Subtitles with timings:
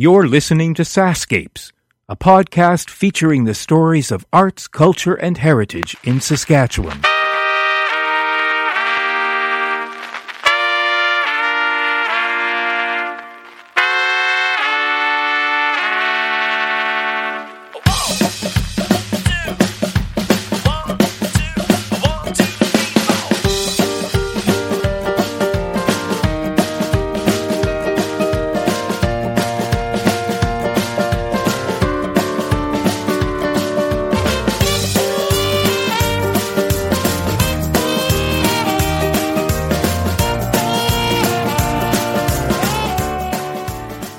[0.00, 1.72] You're listening to SaskScapes,
[2.08, 7.02] a podcast featuring the stories of arts, culture, and heritage in Saskatchewan.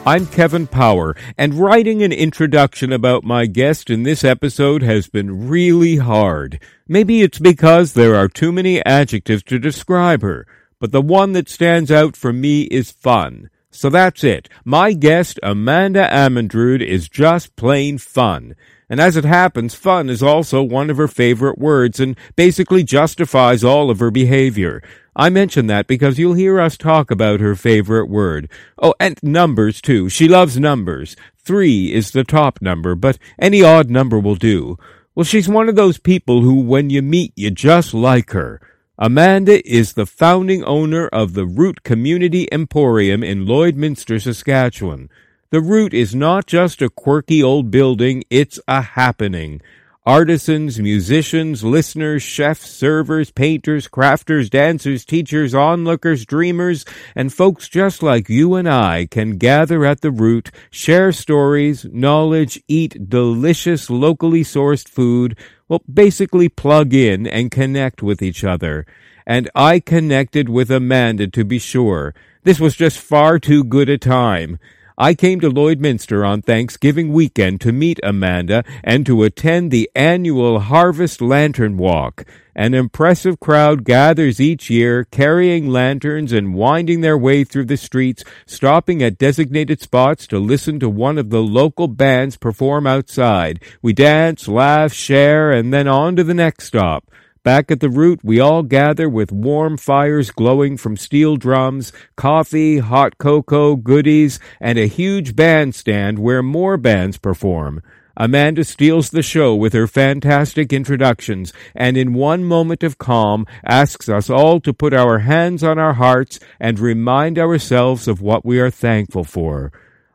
[0.09, 5.47] I'm Kevin Power, and writing an introduction about my guest in this episode has been
[5.47, 6.59] really hard.
[6.87, 10.47] Maybe it's because there are too many adjectives to describe her,
[10.79, 13.51] but the one that stands out for me is fun.
[13.69, 14.49] So that's it.
[14.65, 18.55] My guest, Amanda Amendrood, is just plain fun.
[18.89, 23.63] And as it happens, fun is also one of her favorite words and basically justifies
[23.63, 24.81] all of her behavior.
[25.15, 28.49] I mention that because you'll hear us talk about her favorite word.
[28.81, 30.09] Oh, and numbers too.
[30.09, 31.15] She loves numbers.
[31.37, 34.77] Three is the top number, but any odd number will do.
[35.13, 38.61] Well, she's one of those people who, when you meet, you just like her.
[38.97, 45.09] Amanda is the founding owner of the Root Community Emporium in Lloydminster, Saskatchewan.
[45.51, 49.61] The Root is not just a quirky old building, it's a happening.
[50.05, 58.29] Artisans, musicians, listeners, chefs, servers, painters, crafters, dancers, teachers, onlookers, dreamers, and folks just like
[58.29, 64.87] you and I can gather at the root, share stories, knowledge, eat delicious locally sourced
[64.87, 65.35] food,
[65.67, 68.85] well, basically plug in and connect with each other.
[69.25, 72.13] And I connected with Amanda to be sure.
[72.43, 74.59] This was just far too good a time.
[75.01, 80.59] I came to Lloydminster on Thanksgiving weekend to meet Amanda and to attend the annual
[80.59, 82.25] Harvest Lantern Walk.
[82.53, 88.25] An impressive crowd gathers each year, carrying lanterns and winding their way through the streets,
[88.45, 93.63] stopping at designated spots to listen to one of the local bands perform outside.
[93.81, 97.09] We dance, laugh, share, and then on to the next stop.
[97.49, 102.77] Back at the root, we all gather with warm fires glowing from steel drums, coffee,
[102.77, 107.81] hot cocoa, goodies, and a huge bandstand where more bands perform.
[108.15, 114.07] Amanda steals the show with her fantastic introductions and in one moment of calm asks
[114.07, 118.59] us all to put our hands on our hearts and remind ourselves of what we
[118.59, 119.71] are thankful for.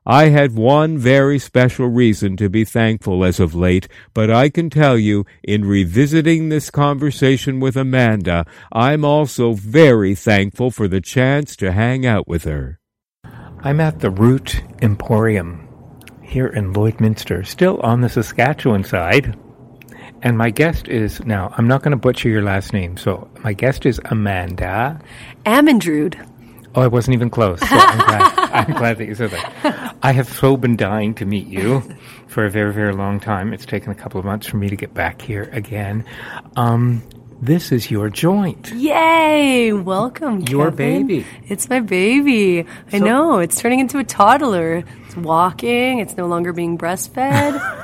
[0.06, 4.68] I had one very special reason to be thankful as of late, but I can
[4.68, 11.56] tell you, in revisiting this conversation with Amanda, I'm also very thankful for the chance
[11.56, 12.80] to hang out with her.
[13.60, 15.66] I'm at the Root Emporium
[16.20, 19.38] here in Lloydminster, still on the Saskatchewan side.
[20.20, 23.54] And my guest is now, I'm not going to butcher your last name, so my
[23.54, 25.00] guest is Amanda.
[25.46, 26.28] Amendrood.
[26.76, 27.60] Oh, I wasn't even close.
[27.60, 29.96] So I'm, glad, I'm glad that you said that.
[30.02, 31.82] I have so been dying to meet you
[32.26, 33.52] for a very, very long time.
[33.52, 36.04] It's taken a couple of months for me to get back here again.
[36.56, 37.02] Um,
[37.40, 38.72] this is your joint.
[38.72, 39.72] Yay!
[39.72, 41.06] Welcome, Your Kevin.
[41.06, 41.26] baby.
[41.48, 42.66] It's my baby.
[42.92, 43.38] I So- know.
[43.38, 44.82] It's turning into a toddler.
[45.06, 45.98] It's walking.
[46.00, 47.82] It's no longer being breastfed.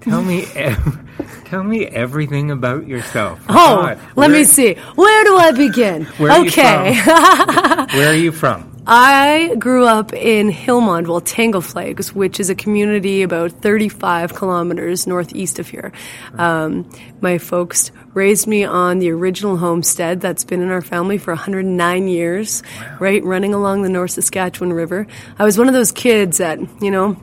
[0.00, 3.40] Tell me, ev- tell me everything about yourself.
[3.48, 4.74] oh, God, let me see.
[4.74, 6.04] Where do I begin?
[6.04, 6.94] Where are okay.
[7.04, 8.66] Where are you from?
[8.86, 15.58] I grew up in Hillmond, well, Tangleflags, which is a community about 35 kilometers northeast
[15.58, 15.92] of here.
[16.34, 16.90] Um,
[17.20, 22.08] my folks raised me on the original homestead that's been in our family for 109
[22.08, 22.62] years,
[22.98, 25.06] right, running along the North Saskatchewan River.
[25.38, 27.22] I was one of those kids that, you know,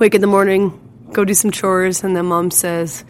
[0.00, 0.80] wake in the morning,
[1.14, 3.04] go do some chores, and then mom says,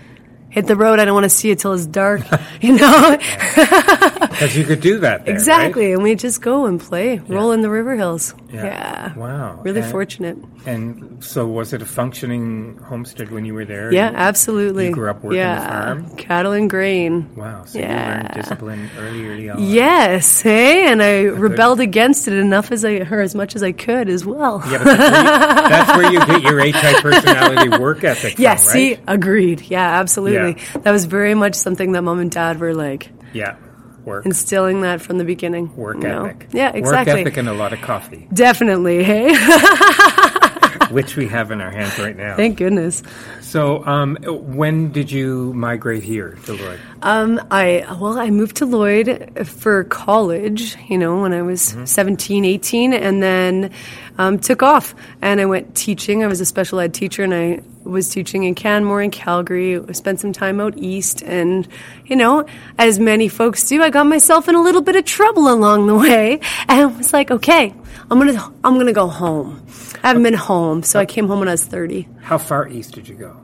[0.54, 2.22] hit the road, I don't want to see it till it's dark,
[2.60, 3.18] you know?
[4.34, 5.24] Because you could do that.
[5.26, 5.92] There, exactly.
[5.92, 8.34] And we just go and play, roll in the river hills.
[8.52, 8.64] Yeah.
[8.64, 9.14] yeah.
[9.16, 9.60] Wow.
[9.62, 10.36] Really And- fortunate.
[10.66, 13.92] And so, was it a functioning homestead when you were there?
[13.92, 14.86] Yeah, You- absolutely.
[14.88, 15.60] You grew up working yeah.
[15.94, 16.16] the farm.
[16.16, 17.30] Cattle and grain.
[17.36, 17.64] Wow.
[17.64, 17.92] So Yeah.
[17.92, 19.62] you learned discipline early, early on.
[19.62, 23.70] Yes, hey, and I rebelled against it enough as I, or as much as I
[23.72, 24.62] could as well.
[24.66, 28.38] Yeah, but that's where you, that's where you get your A-type personality work ethic.
[28.38, 29.60] Yeah, from, see, agreed.
[29.68, 30.36] Yeah, absolutely.
[30.38, 30.43] Yeah.
[30.52, 33.56] That was very much something that mom and dad were like Yeah,
[34.04, 35.74] work, instilling that from the beginning.
[35.76, 36.26] work you know?
[36.26, 36.48] ethic.
[36.52, 37.12] Yeah, exactly.
[37.14, 39.02] Work ethic and a lot of coffee, Definitely.
[39.04, 39.28] Hey,
[40.94, 42.36] which we have in our hands right now.
[42.36, 43.02] thank goodness.
[43.40, 46.80] so, um, when did you migrate here to Lloyd?
[47.02, 50.76] Um, I well, I moved to Lloyd for college.
[50.88, 51.84] You know, when I was Mm-hmm.
[51.84, 53.70] seventeen, eighteen, 17, 18, and then
[54.18, 56.22] um, took off and I went teaching.
[56.24, 59.78] I was a special ed teacher and I was teaching in Canmore and Calgary.
[59.78, 61.66] I spent some time out east and,
[62.06, 62.46] you know,
[62.78, 65.94] as many folks do, I got myself in a little bit of trouble along the
[65.96, 67.74] way and was like, okay,
[68.10, 69.66] I'm going to, I'm to go home.
[70.02, 70.82] I haven't been home.
[70.82, 72.08] So I came home when I was 30.
[72.20, 73.36] How far east did you go?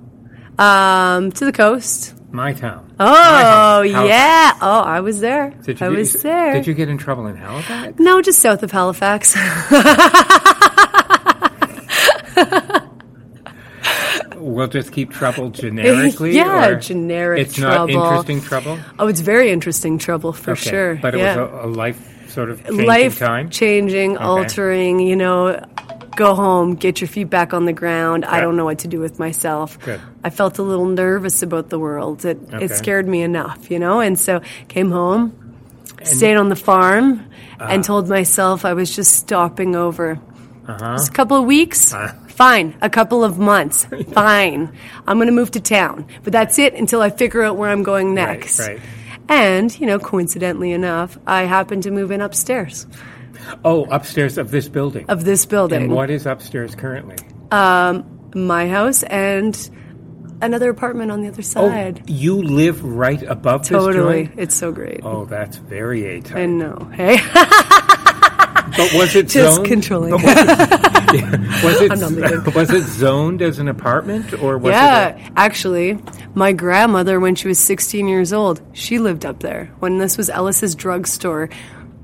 [0.63, 2.15] Um, to the coast.
[2.33, 2.95] My town.
[3.01, 4.53] Oh, My yeah.
[4.61, 5.51] Oh, I was there.
[5.65, 6.53] Did you I was there.
[6.53, 7.99] Did you get in trouble in Halifax?
[7.99, 9.37] No, just south of Halifax.
[14.41, 16.35] We'll just keep trouble generically.
[16.35, 18.79] Yeah, or generic It's not interesting trouble.
[18.99, 20.95] oh, it's very interesting trouble for Okay, sure.
[20.97, 21.37] But it yeah.
[21.37, 21.99] was a, a life
[22.31, 25.65] sort of life changing, altering, you know,
[26.17, 28.25] go home, get your feet back on the ground.
[28.25, 29.79] I don't know what to do with myself.
[29.81, 30.01] Good.
[30.25, 32.25] I felt a little nervous about the world.
[32.25, 32.65] It Okay.
[32.67, 35.33] it scared me enough, you know, and so came home,
[36.03, 37.21] stayed on the farm,
[37.59, 37.69] Uh-huh.
[37.71, 40.19] and told myself I was just stopping over.
[40.67, 40.93] Uh-huh.
[40.97, 41.93] Just a couple of weeks,
[42.29, 42.75] fine.
[42.81, 44.71] A couple of months, fine.
[45.07, 47.83] I'm going to move to town, but that's it until I figure out where I'm
[47.83, 48.61] going next.
[48.61, 48.81] right.
[49.31, 52.87] And you know, coincidentally enough, I happened to move in upstairs
[53.65, 55.07] Oh, upstairs of this building.
[55.09, 57.17] of this building, and what is upstairs currently?
[57.51, 58.05] Um,
[58.35, 59.57] my house, and
[60.43, 62.01] another apartment on the other oh, side.
[62.03, 65.01] Oh, you live right above totally, it's so great.
[65.05, 66.37] Oh, that's very A type.
[66.37, 66.91] I know.
[66.93, 67.17] Hey,
[68.77, 69.67] But was it just zoned?
[69.69, 70.13] controlling.
[71.63, 74.75] Was it, was it zoned as an apartment or was it?
[74.75, 75.99] yeah, actually,
[76.35, 80.31] my grandmother, when she was 16 years old, she lived up there when this was
[80.31, 81.51] Ellis's drugstore.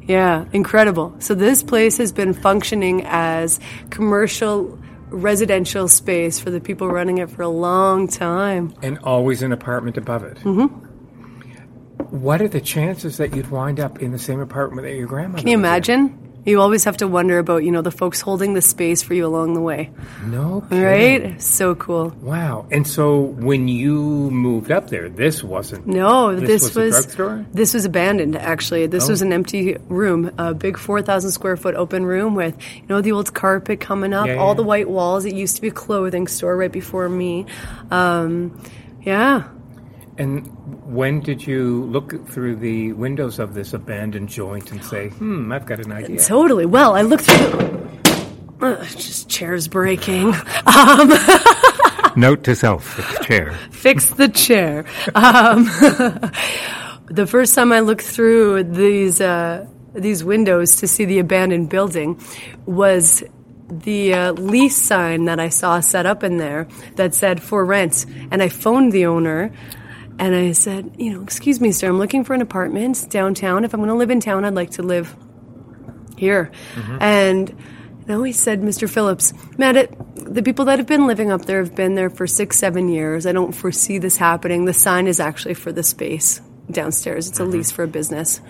[0.03, 1.15] Yeah, incredible.
[1.21, 3.61] So this place has been functioning as
[3.91, 8.75] commercial residential space for the people running it for a long time.
[8.83, 10.37] And always an apartment above it.
[10.39, 10.85] Mm-hmm.
[12.11, 15.43] What are the chances that you'd wind up in the same apartment that your grandmother?
[15.43, 16.26] Can you imagine?
[16.47, 19.27] You always have to wonder about, you know, the folks holding the space for you
[19.27, 19.91] along the way.
[20.25, 20.83] No, kidding.
[20.85, 21.43] Right?
[21.43, 22.11] So cool.
[22.23, 22.67] Wow.
[22.71, 25.89] And so when you moved up there, this wasn't.
[25.89, 28.37] No, This this, was was this was abandoned.
[28.37, 29.11] Actually, this Oh.
[29.11, 33.01] was an empty room, a big four thousand square foot open room with you know
[33.01, 34.55] the old carpet coming up, Yeah, all yeah.
[34.55, 35.25] the white walls.
[35.25, 37.47] It used to be a clothing store right before me.
[37.91, 38.57] Um,
[39.03, 39.49] yeah,
[40.19, 40.47] And
[40.87, 45.67] when did you look through the windows of this abandoned joint and say, "Hmm, I've
[45.67, 46.19] got an idea"?
[46.21, 46.65] totally.
[46.67, 47.51] Well, I looked through.
[47.51, 47.87] The,
[48.63, 50.33] Ugh, just chairs breaking.
[50.67, 51.13] Um,
[52.17, 53.53] Note to self: fix chair.
[53.71, 54.87] fix the chair.
[55.15, 55.65] Um,
[57.11, 62.19] the first time I looked through these uh, these windows to see the abandoned building
[62.65, 63.23] was
[63.69, 68.07] the uh, lease sign that I saw set up in there that said for rent,
[68.31, 69.53] and I phoned the owner.
[70.19, 73.65] And I said, you know, excuse me, sir, I'm looking for an apartment downtown.
[73.65, 75.15] If I'm going to live in town, I'd like to live
[76.17, 76.51] here.
[76.75, 76.99] Mm-hmm.
[77.01, 77.57] And
[78.07, 78.89] no, he said, Mr.
[78.89, 82.27] Phillips, Matt, it, the people that have been living up there have been there for
[82.27, 83.27] six, seven years.
[83.27, 84.65] I don't foresee this happening.
[84.65, 86.41] The sign is actually for the space
[86.71, 87.29] downstairs.
[87.29, 87.53] It's a mm-hmm.
[87.53, 88.41] lease for a business.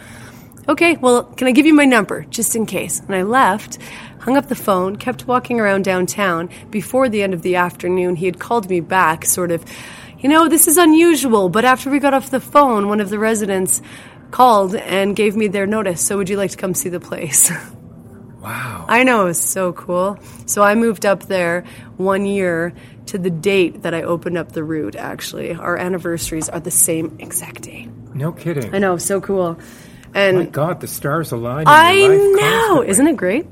[0.69, 3.01] Okay, well, can I give you my number just in case?
[3.01, 3.79] And I left,
[4.19, 6.51] hung up the phone, kept walking around downtown.
[6.71, 9.65] Before the end of the afternoon, he had called me back, sort of,
[10.19, 13.19] you know, this is unusual, but after we got off the phone, one of the
[13.19, 13.83] residents
[14.31, 16.01] called and gave me their notice.
[16.01, 17.51] So, would you like to come see the place?
[18.47, 18.85] Wow.
[18.89, 20.21] I know, it was so cool.
[20.47, 21.65] So I moved up there
[21.97, 22.73] one year
[23.07, 25.53] to the date that I opened up the Root, actually.
[25.53, 27.89] Our anniversaries are the same exact day.
[28.15, 28.73] No kidding.
[28.73, 29.59] I know, so cool.
[30.15, 31.63] And My God, the stars align.
[31.63, 32.89] In I know, constantly.
[32.89, 33.47] isn't it great?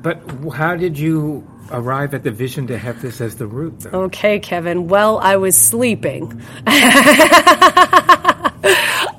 [0.00, 0.22] But
[0.54, 3.80] how did you arrive at the vision to have this as the root?
[3.80, 4.04] Though?
[4.04, 4.88] Okay, Kevin.
[4.88, 6.42] Well, I was sleeping.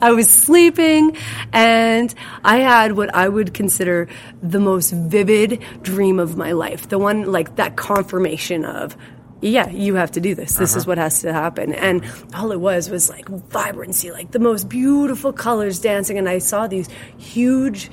[0.01, 1.18] I was sleeping
[1.51, 2.13] and
[2.44, 4.08] I had what I would consider
[4.41, 6.89] the most vivid dream of my life.
[6.89, 8.96] The one like that confirmation of,
[9.41, 10.56] yeah, you have to do this.
[10.56, 10.91] This is uh-huh.
[10.91, 11.74] what has to happen.
[11.74, 16.18] And all it was was like vibrancy, like the most beautiful colors dancing.
[16.18, 17.89] And I saw these huge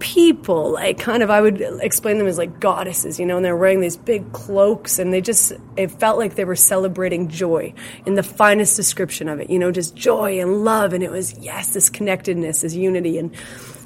[0.00, 3.56] people like kind of i would explain them as like goddesses you know and they're
[3.56, 7.72] wearing these big cloaks and they just it felt like they were celebrating joy
[8.06, 11.38] in the finest description of it you know just joy and love and it was
[11.38, 13.34] yes this connectedness this unity and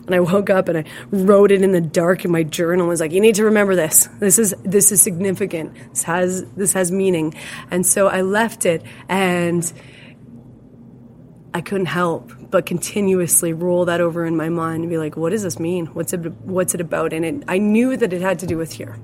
[0.06, 2.84] and I woke up and I wrote it in the dark in my journal.
[2.84, 4.06] I was like, "You need to remember this.
[4.20, 5.74] This is this is significant.
[5.90, 7.34] This has this has meaning."
[7.70, 9.72] And so I left it, and
[11.54, 15.30] I couldn't help but continuously roll that over in my mind and be like, what
[15.30, 15.86] does this mean?
[15.86, 17.12] What's it, what's it about?
[17.12, 18.96] And it, I knew that it had to do with here,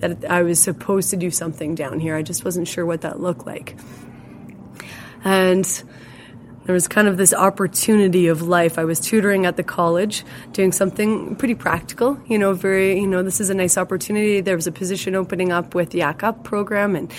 [0.00, 2.14] that I was supposed to do something down here.
[2.14, 3.78] I just wasn't sure what that looked like.
[5.24, 5.64] And
[6.66, 8.78] there was kind of this opportunity of life.
[8.78, 10.22] I was tutoring at the college,
[10.52, 14.42] doing something pretty practical, you know, very, you know, this is a nice opportunity.
[14.42, 17.10] There was a position opening up with the YAC program, and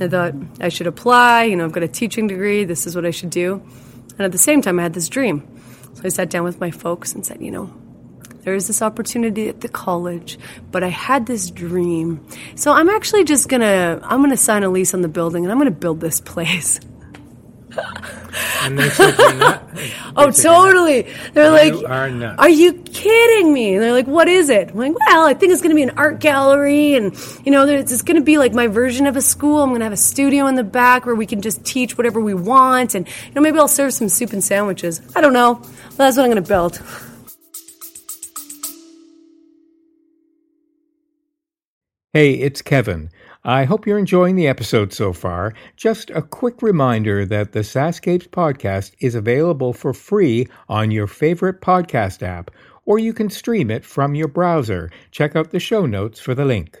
[0.00, 1.44] I thought I should apply.
[1.44, 3.62] You know, I've got a teaching degree, this is what I should do.
[4.18, 5.46] And at the same time, I had this dream.
[5.94, 7.72] So I sat down with my folks and said, you know,
[8.42, 10.38] there is this opportunity at the college,
[10.70, 12.24] but I had this dream.
[12.56, 15.58] So I'm actually just gonna, I'm gonna sign a lease on the building and I'm
[15.58, 16.78] gonna build this place.
[18.64, 19.60] And they said you're not.
[20.16, 21.02] Oh, totally.
[21.32, 22.38] They're like, You are nuts.
[22.38, 23.74] Are you kidding me?
[23.74, 24.70] And they're like, What is it?
[24.70, 27.12] I'm like, Well, I think it's going to be an art gallery, and
[27.44, 29.60] you know, there's- it's going to be like my version of a school.
[29.62, 32.20] I'm going to have a studio in the back where we can just teach whatever
[32.20, 35.00] we want, and you know, maybe I'll serve some soup and sandwiches.
[35.16, 35.54] I don't know.
[35.56, 36.80] But that's what I'm going to build.
[42.12, 43.10] Hey, it's Kevin.
[43.46, 45.52] I hope you're enjoying the episode so far.
[45.76, 51.60] Just a quick reminder that the SaskScapes podcast is available for free on your favorite
[51.60, 52.50] podcast app,
[52.86, 54.90] or you can stream it from your browser.
[55.10, 56.80] Check out the show notes for the link.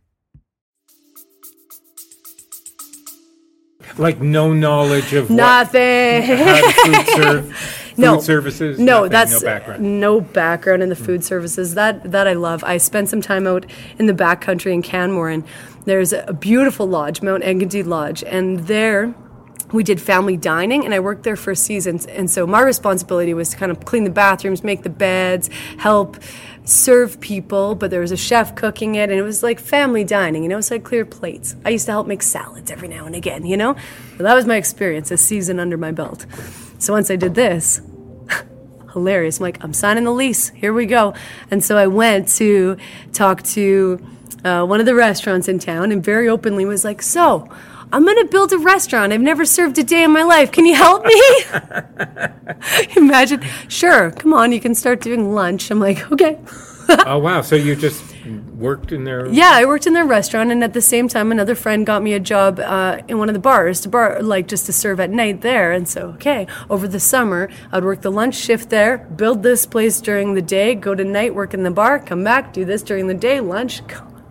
[4.01, 6.23] Like no knowledge of what, Nothing.
[6.23, 8.19] how food serve, food No.
[8.19, 8.79] services.
[8.79, 9.99] No, nothing, that's no background.
[9.99, 11.75] no background in the food services.
[11.75, 12.63] That that I love.
[12.63, 13.65] I spent some time out
[13.99, 15.43] in the backcountry in Canmore, and
[15.85, 19.13] there's a beautiful lodge, Mount Engadine Lodge, and there
[19.71, 21.99] we did family dining, and I worked there for a season.
[22.09, 26.17] And so my responsibility was to kind of clean the bathrooms, make the beds, help
[26.63, 27.75] serve people.
[27.75, 30.43] But there was a chef cooking it, and it was like family dining.
[30.43, 31.55] You know, so I cleared plates.
[31.65, 33.45] I used to help make salads every now and again.
[33.45, 33.75] You know,
[34.17, 36.25] so that was my experience, a season under my belt.
[36.79, 37.81] So once I did this,
[38.93, 39.39] hilarious.
[39.39, 40.49] I'm like, I'm signing the lease.
[40.49, 41.13] Here we go.
[41.49, 42.77] And so I went to
[43.13, 44.05] talk to
[44.43, 47.47] uh, one of the restaurants in town and very openly was like, So,
[47.93, 49.11] I'm going to build a restaurant.
[49.11, 50.51] I've never served a day in my life.
[50.51, 51.21] Can you help me?
[52.95, 55.69] Imagine, sure, come on, you can start doing lunch.
[55.71, 56.39] I'm like, okay.
[57.05, 57.41] oh wow!
[57.41, 58.03] So you just
[58.55, 59.27] worked in there?
[59.27, 62.13] Yeah, I worked in their restaurant, and at the same time, another friend got me
[62.13, 65.09] a job uh, in one of the bars to bar, like just to serve at
[65.09, 65.71] night there.
[65.71, 70.01] And so, okay, over the summer, I'd work the lunch shift there, build this place
[70.01, 73.07] during the day, go to night, work in the bar, come back, do this during
[73.07, 73.81] the day, lunch.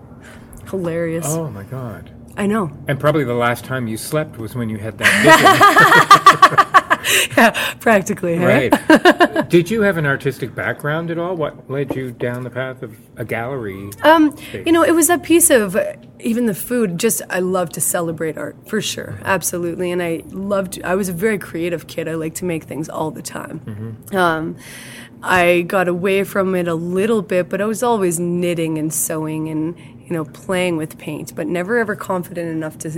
[0.70, 1.26] Hilarious.
[1.28, 2.10] Oh my god!
[2.40, 2.72] I know.
[2.88, 6.66] And probably the last time you slept was when you had that
[7.36, 8.38] Yeah, practically.
[8.38, 8.70] vision.
[8.70, 9.48] right?
[9.50, 11.34] Did you have an artistic background at all?
[11.36, 13.90] What led you down the path of a gallery?
[14.02, 16.98] Um, you know, it was that piece of uh, even the food.
[16.98, 20.80] Just I love to celebrate art for sure, absolutely, and I loved.
[20.84, 22.06] I was a very creative kid.
[22.08, 23.96] I like to make things all the time.
[24.12, 24.56] Um,
[25.22, 29.48] I got away from it a little bit, but I was always knitting and sewing
[29.48, 29.74] and
[30.10, 32.90] you know playing with paint, but never ever confident enough to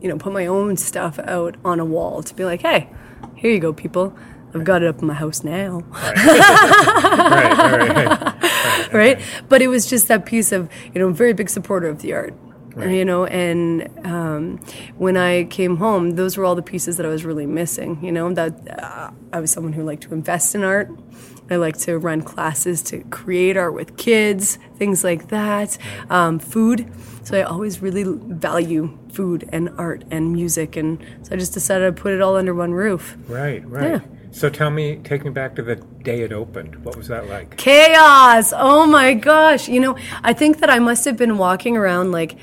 [0.00, 2.88] you know put my own stuff out on a wall to be like, hey,
[3.36, 4.16] here you go, people.
[4.54, 5.80] I've got it up in my house now.
[5.90, 8.92] right, right, right.
[8.92, 9.20] right?
[9.48, 12.14] But it was just that piece of, you know, a very big supporter of the
[12.14, 12.34] art.
[12.78, 14.58] You know, and um,
[14.98, 17.98] when I came home, those were all the pieces that I was really missing.
[18.04, 20.88] You know, that uh, I was someone who liked to invest in art.
[21.50, 25.78] I like to run classes to create art with kids, things like that.
[26.10, 26.90] Um, food.
[27.24, 31.94] So I always really value food and art and music, and so I just decided
[31.96, 33.16] to put it all under one roof.
[33.28, 33.92] Right, right.
[33.92, 34.00] Yeah.
[34.30, 36.84] So tell me, take me back to the day it opened.
[36.84, 37.56] What was that like?
[37.56, 42.12] chaos oh my gosh you know i think that i must have been walking around
[42.12, 42.36] like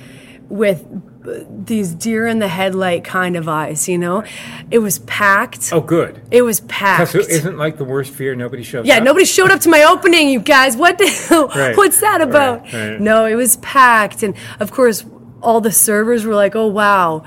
[0.50, 0.85] with
[1.50, 4.24] these deer in the headlight kind of eyes you know
[4.72, 6.22] it was packed Oh, good.
[6.32, 9.00] it was packed Because isn't like the worst fear nobody shows yeah up?
[9.00, 11.75] Yeah, nobody showed up to my opening you guys what the, Right.
[11.75, 13.01] what's that about Right, right.
[13.01, 15.05] no it was packed and of course
[15.41, 17.24] all the servers were like oh wow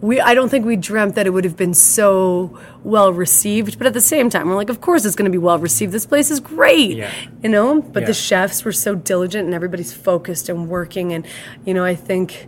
[0.00, 3.86] we, I don't think we dreamt that it would have been so well received, but
[3.88, 5.90] at the same time, we're like, of course it's going to be well received.
[5.90, 7.10] This place is great, Yeah.
[7.42, 7.82] you know.
[7.82, 8.06] But Yeah.
[8.06, 11.12] the chefs were so diligent, and everybody's focused and working.
[11.12, 11.26] And
[11.64, 12.46] you know, I think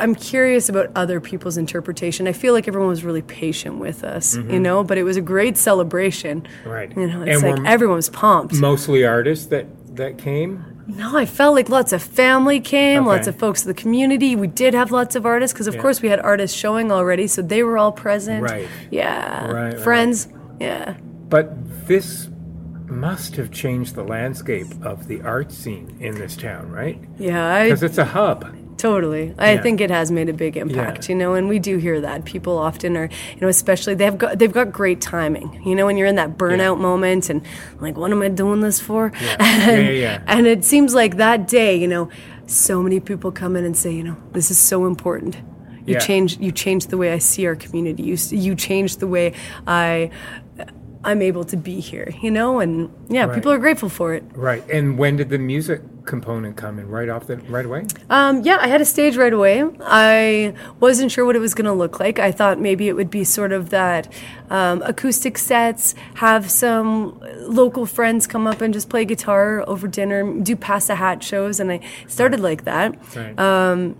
[0.00, 2.26] I'm curious about other people's interpretation.
[2.26, 5.20] I feel like everyone was really patient with us, you know, but it was a
[5.20, 6.42] great celebration.
[6.42, 6.68] Mm-hmm.
[6.68, 6.96] Right.
[6.96, 8.54] You know, it's And like everyone was pumped.
[8.54, 9.66] Mostly artists that
[9.96, 10.64] that came.
[10.86, 14.34] No, I felt like lots of family came, lots of folks in the community.
[14.34, 15.82] We did have lots of artists because, of Yeah.
[15.82, 18.42] course, we had artists showing already, so they were all present.
[18.42, 18.66] Right.
[18.90, 19.46] Yeah.
[19.46, 19.80] Right, right.
[19.80, 20.28] Friends.
[20.60, 20.94] Yeah.
[21.28, 22.28] But this
[22.88, 26.98] must have changed the landscape of the art scene in this town, right?
[27.18, 27.64] Yeah.
[27.64, 28.52] Because it's a hub.
[28.80, 29.34] Totally.
[29.38, 29.60] I Yeah.
[29.62, 31.12] think it has made a big impact, Yeah.
[31.14, 32.24] you know, and we do hear that.
[32.24, 35.60] People often are, you know, especially they've got they've got great timing.
[35.64, 37.42] You know, when you're in that burnout moment and
[37.80, 39.12] like what am I doing this for?
[39.22, 39.36] Yeah.
[39.38, 40.18] And, Yeah, yeah, yeah.
[40.26, 42.08] and it seems like that day, you know,
[42.46, 45.36] so many people come in and say, you know, this is so important.
[45.86, 45.98] You Yeah.
[46.00, 48.02] change you change the way I see our community.
[48.02, 49.32] You you change the way
[49.66, 50.10] I
[51.02, 53.34] I'm able to be here, you know, and yeah, Right.
[53.34, 54.22] people are grateful for it.
[54.34, 54.62] Right.
[54.70, 56.88] And when did the music component come in?
[56.88, 57.86] Right off the right away?
[58.10, 59.64] Um, yeah, I had a stage right away.
[59.80, 62.18] I wasn't sure what it was going to look like.
[62.18, 64.12] I thought maybe it would be sort of that
[64.50, 70.38] um, acoustic sets, have some local friends come up and just play guitar over dinner,
[70.42, 72.94] do pass the hat shows, and I started like that.
[73.16, 73.94] Right.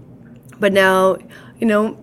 [0.58, 1.16] But now,
[1.58, 1.96] you know,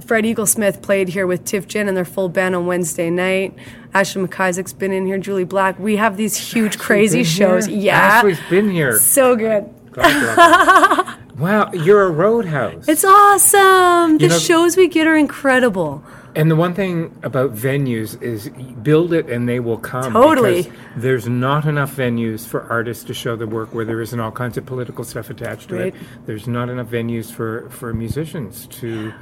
[0.00, 3.54] Fred Eaglesmith played here with Tif Ginn and their full band on Wednesday night.
[3.92, 5.78] Ashley MacIsaac's been in here, Jully Black.
[5.78, 7.66] We have these huge, crazy shows.
[7.66, 7.78] here?
[7.78, 7.98] Yeah.
[7.98, 8.98] Ashley's been here.
[8.98, 9.72] So good.
[9.92, 12.88] God wow, you're a roadhouse.
[12.88, 14.12] It's awesome.
[14.14, 16.02] You the know- shows we get are incredible.
[16.36, 18.48] And the one thing about venues is
[18.82, 20.12] build it and they will come.
[20.12, 20.72] Totally.
[20.96, 24.56] There's not enough venues for artists to show their work where there isn't all kinds
[24.58, 25.94] of political stuff attached to Right.
[25.94, 26.00] it.
[26.26, 29.12] There's not enough venues for, for musicians to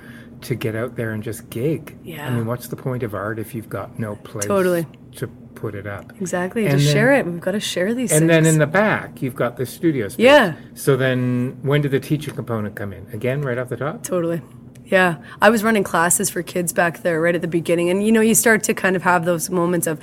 [0.42, 1.96] to get out there and just gig.
[2.02, 2.26] Yeah.
[2.26, 4.86] I mean, what's the point of art if you've got no place Totally.
[5.16, 6.12] to put it up?
[6.20, 6.64] Exactly.
[6.66, 7.26] And Just then- share it.
[7.26, 8.28] We've got to share these And things.
[8.30, 10.24] then in the back, you've got the studio space.
[10.24, 10.54] Yeah.
[10.74, 13.06] So then when did the teacher component come in?
[13.12, 14.02] Again, right off the top?
[14.02, 14.42] Totally.
[14.84, 15.16] Yeah.
[15.40, 17.88] I was running classes for kids back there right at the beginning.
[17.88, 19.98] And, you know, you start to kind of have those moments of,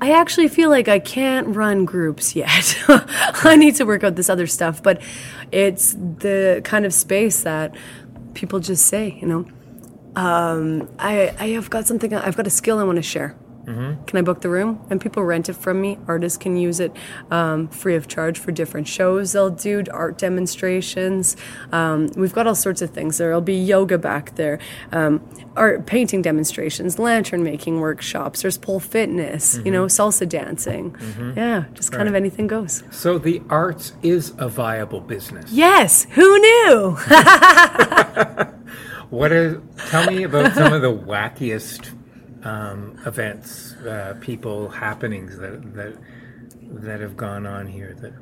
[0.00, 2.76] I actually feel like I can't run groups yet.
[2.88, 4.82] I need to work out this other stuff.
[4.82, 5.00] But
[5.52, 7.74] it's the kind of space that
[8.34, 9.46] people just say, you know,
[10.16, 13.36] um, I, I have got something, I've got a skill I want to share.
[13.64, 14.84] Can I book the room?
[14.90, 15.96] And people rent it from me.
[16.08, 16.92] Artists can use it
[17.30, 21.36] um, free of charge for different shows they'll do, art demonstrations.
[21.70, 23.18] Um, we've got all sorts of things.
[23.18, 24.58] There'll be yoga back there,
[24.90, 28.42] um, art painting demonstrations, lantern making workshops.
[28.42, 30.96] There's pole fitness, you know, salsa dancing.
[31.36, 32.82] Yeah, just kind of anything goes.
[32.90, 35.52] So the arts is a viable business.
[35.52, 36.98] Yes, who knew?
[39.12, 39.58] What is?
[39.90, 41.94] Tell me about some of the wackiest
[42.46, 45.98] um, events, uh, people, happenings that that
[46.62, 47.94] that have gone on here.
[48.00, 48.14] That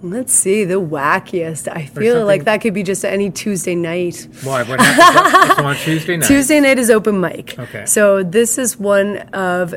[0.00, 1.68] Let's see, the wackiest.
[1.70, 4.28] I feel like that could be just any Tuesday night.
[4.44, 4.62] why?
[4.62, 5.56] What happened?
[5.58, 6.26] so on Tuesday night.
[6.26, 7.58] Tuesday night is open mic.
[7.58, 7.84] Okay.
[7.84, 9.74] So this is one of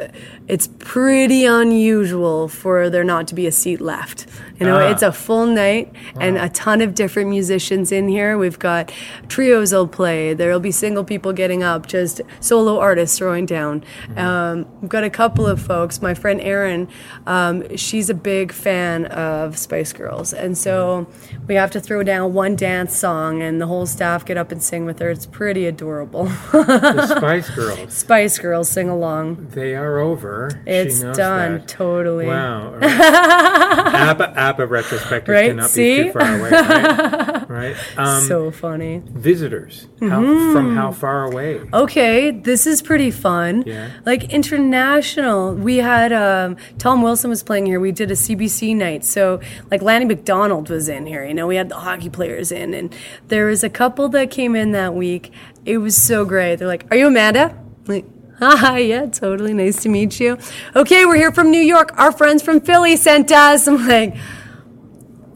[0.48, 4.28] it's pretty unusual for there not to be a seat left.
[4.62, 4.92] You know, Ah.
[4.92, 8.38] it's a full night and a ton of different musicians in here.
[8.38, 8.92] We've got
[9.28, 10.36] trios will play.
[10.36, 13.84] There'll be single people getting up, just solo artists throwing down.
[14.10, 14.18] Mm-hmm.
[14.20, 16.00] Um, we've got a couple of folks.
[16.00, 16.88] My friend Erin,
[17.26, 21.08] um, she's a big fan of Spice Girls, and so
[21.48, 24.62] we have to throw down one dance song, and the whole staff get up and
[24.62, 25.10] sing with her.
[25.10, 26.26] It's pretty adorable.
[26.52, 27.92] the Spice Girls.
[27.98, 29.48] Spice Girls sing along.
[29.54, 30.62] They are over.
[30.68, 31.68] It's done, that.
[31.68, 32.28] totally.
[32.28, 32.76] Wow.
[32.82, 33.96] Right.
[34.12, 35.98] ABBA, ABBA retrospective Right, cannot see?
[35.98, 36.50] be too far away.
[36.52, 37.50] Right.
[37.50, 37.76] right?
[37.98, 39.02] Um, so funny.
[39.06, 39.88] visitors.
[40.00, 40.54] How, Mm-hmm.
[40.54, 41.62] From how far away?
[41.74, 43.64] Okay, this is pretty fun.
[43.66, 43.92] Yeah.
[44.06, 47.80] Like international, we had um, Tom Wilson was playing here.
[47.80, 51.24] We did a CBC night, so like Lanny McDonald was in here.
[51.26, 52.94] You know, we had the hockey players in, and
[53.28, 55.32] there was a couple that came in that week.
[55.66, 56.56] It was so great.
[56.58, 58.06] They're like, "Are you Amanda?" I'm like.
[58.44, 59.54] Hi, yeah, totally.
[59.54, 60.36] Nice to meet you.
[60.76, 61.92] Okay, we're here from New York.
[62.00, 63.68] Our friends from Philly sent us.
[63.68, 64.16] I'm like,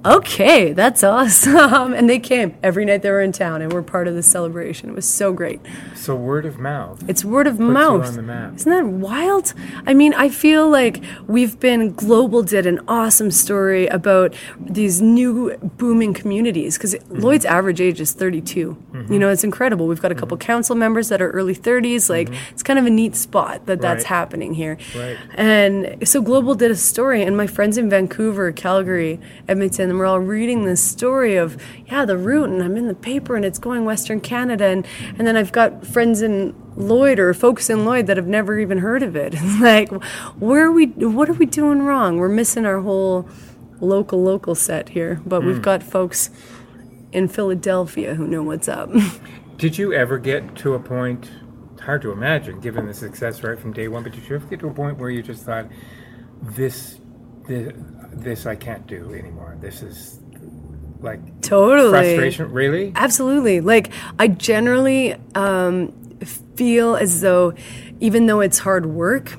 [0.05, 1.93] okay, that's awesome.
[1.95, 4.89] And they came every night they were in town and we're part of the celebration.
[4.89, 5.59] It was so great.
[5.95, 7.03] So word of mouth.
[7.09, 8.05] It's word of you mouth.
[8.07, 8.55] on the map.
[8.55, 9.53] Isn't that wild?
[9.87, 15.57] I mean, I feel like we've been Global did an awesome story about these new
[15.77, 17.19] booming communities because Mm-hmm.
[17.21, 18.77] Lloyd's average age is 32.
[19.09, 19.87] You know, it's incredible.
[19.87, 22.09] We've got a couple council members that are early 30s.
[22.09, 24.13] Like, it's kind of a neat spot that that's Mm-hmm.
[24.13, 24.19] Right.
[24.19, 24.77] happening here.
[24.95, 25.17] Right.
[25.35, 30.05] And so Global did a story, and my friends in Vancouver, Calgary, Edmonton, and we're
[30.05, 31.55] all reading this story of,
[31.87, 34.85] yeah, the Root, and I'm in the paper, and it's going Western Canada, and,
[35.17, 38.79] and then I've got friends in Lloyd or folks in Lloyd that have never even
[38.79, 39.33] heard of it.
[39.41, 39.89] It's like,
[40.37, 42.17] where are we, what are we doing wrong?
[42.17, 43.29] We're missing our whole
[43.79, 45.47] local, local set here, but Hmm.
[45.47, 46.29] we've got folks
[47.13, 48.89] in Philadelphia who know what's up.
[49.57, 51.31] Did you ever get to a point?
[51.81, 54.03] Hard to imagine, given the success right from day one.
[54.03, 55.67] But did you ever get to a point where you just thought,
[56.41, 56.99] "This,
[57.47, 57.71] this,
[58.15, 59.57] this I can't do anymore.
[59.59, 60.19] This is
[61.01, 61.89] like Totally.
[61.89, 62.91] frustration." Really?
[62.95, 63.61] Absolutely.
[63.61, 65.91] Like I generally um,
[66.55, 67.53] feel as though,
[67.99, 69.37] even though it's hard work,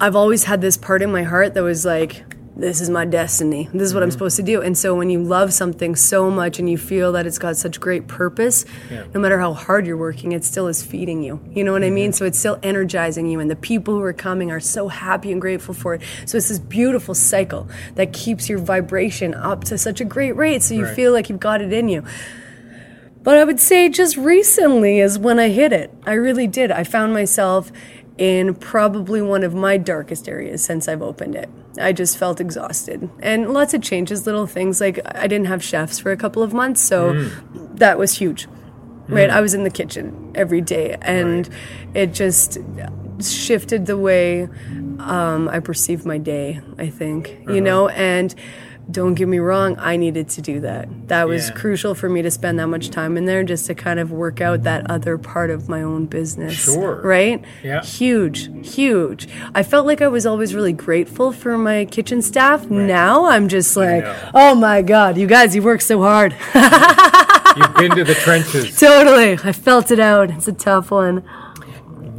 [0.00, 2.24] I've always had this part in my heart that was like,
[2.60, 3.68] "This is my destiny.
[3.72, 4.12] This is what I'm mm-hmm.
[4.12, 7.26] supposed to do." And so when you love something so much and you feel that
[7.26, 9.04] it's got such great purpose, Yeah.
[9.14, 11.40] no matter how hard you're working, it still is feeding you.
[11.52, 11.94] You know what I mm-hmm.
[11.94, 12.12] mean?
[12.12, 15.40] So it's still energizing you, and the people who are coming are so happy and
[15.40, 16.02] grateful for it.
[16.26, 20.62] So it's this beautiful cycle that keeps your vibration up to such a great rate,
[20.62, 20.94] so you Right.
[20.94, 22.04] feel like you've got it in you.
[23.22, 25.92] But I would say just recently is when I hit it.
[26.06, 26.70] I really did.
[26.70, 27.70] I found myself
[28.16, 31.48] in probably one of my darkest areas since I've opened it.
[31.78, 33.08] I just felt exhausted.
[33.20, 36.52] And lots of changes, little things like I didn't have chefs for a couple of
[36.52, 37.78] months, so mm.
[37.78, 38.48] that was huge.
[39.08, 39.28] Right?
[39.28, 39.34] Mm.
[39.34, 41.48] I was in the kitchen every day and
[41.94, 42.58] it just
[43.20, 44.48] shifted the way
[45.00, 47.28] um, I perceived my day, I think.
[47.28, 47.60] You uh-huh.
[47.60, 48.34] know, and
[48.90, 50.88] don't get me wrong, I needed to do that.
[51.08, 51.54] That was Yeah.
[51.54, 54.40] crucial for me to spend that much time in there just to kind of work
[54.40, 56.54] out that other part of my own business.
[56.54, 57.00] Sure.
[57.02, 57.44] Right?
[57.62, 57.82] Yeah.
[57.82, 59.28] Huge, huge.
[59.54, 62.68] I felt like I was always really grateful for my kitchen staff.
[62.70, 66.34] Now I'm just like, oh my God, you guys, you work so hard.
[67.56, 68.78] You've been to the trenches.
[68.78, 69.32] totally.
[69.44, 70.30] I felt it out.
[70.30, 71.22] It's a tough one.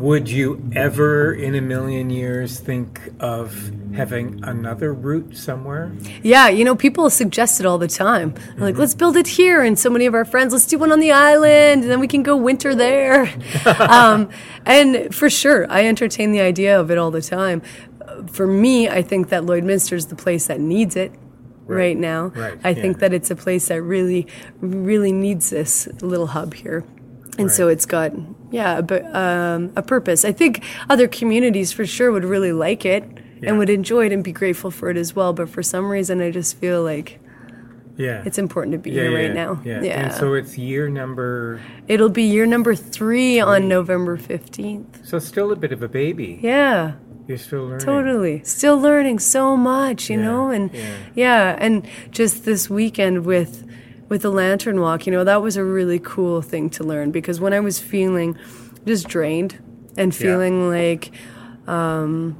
[0.01, 5.95] Would you ever, in a million years, think of having another Root somewhere?
[6.23, 8.31] Yeah, you know, people suggest it all the time.
[8.31, 8.61] Mm-hmm.
[8.63, 9.61] like, let's build it here.
[9.61, 12.07] And so many of our friends, let's do one on the island, and then we
[12.07, 13.31] can go winter there.
[13.79, 14.29] um,
[14.65, 17.61] and for sure, I entertain the idea of it all the time.
[18.31, 21.11] For me, I think that Lloydminster is the place that needs it
[21.67, 22.29] right, now.
[22.29, 23.01] Right, I think yeah.
[23.01, 24.25] that it's a place that really,
[24.61, 26.83] really needs this little hub here.
[27.37, 28.13] And so it's got,
[28.51, 30.23] yeah, a, bu- um, a purpose.
[30.25, 33.03] I think other communities for sure would really like it
[33.41, 33.49] Yeah.
[33.49, 35.33] and would enjoy it and be grateful for it as well.
[35.33, 37.19] But for some reason, I just feel like
[37.97, 38.23] Yeah.
[38.25, 39.61] it's important to be yeah, here right yeah, now.
[39.63, 39.81] Yeah.
[39.81, 45.05] And so it's year number, It'll be year number three on November 15th.
[45.05, 46.39] so still a bit of a baby.
[46.41, 46.93] Yeah,
[47.27, 47.85] You're still learning.
[47.85, 48.41] totally.
[48.43, 50.49] Still learning so much, you Yeah, know?
[50.49, 50.95] And yeah.
[51.15, 53.67] yeah, and just this weekend with
[54.11, 57.39] with the lantern walk, you know, that was a really cool thing to learn because
[57.39, 58.37] when I was feeling
[58.85, 59.57] just drained
[59.95, 61.11] and feeling like
[61.65, 62.35] um,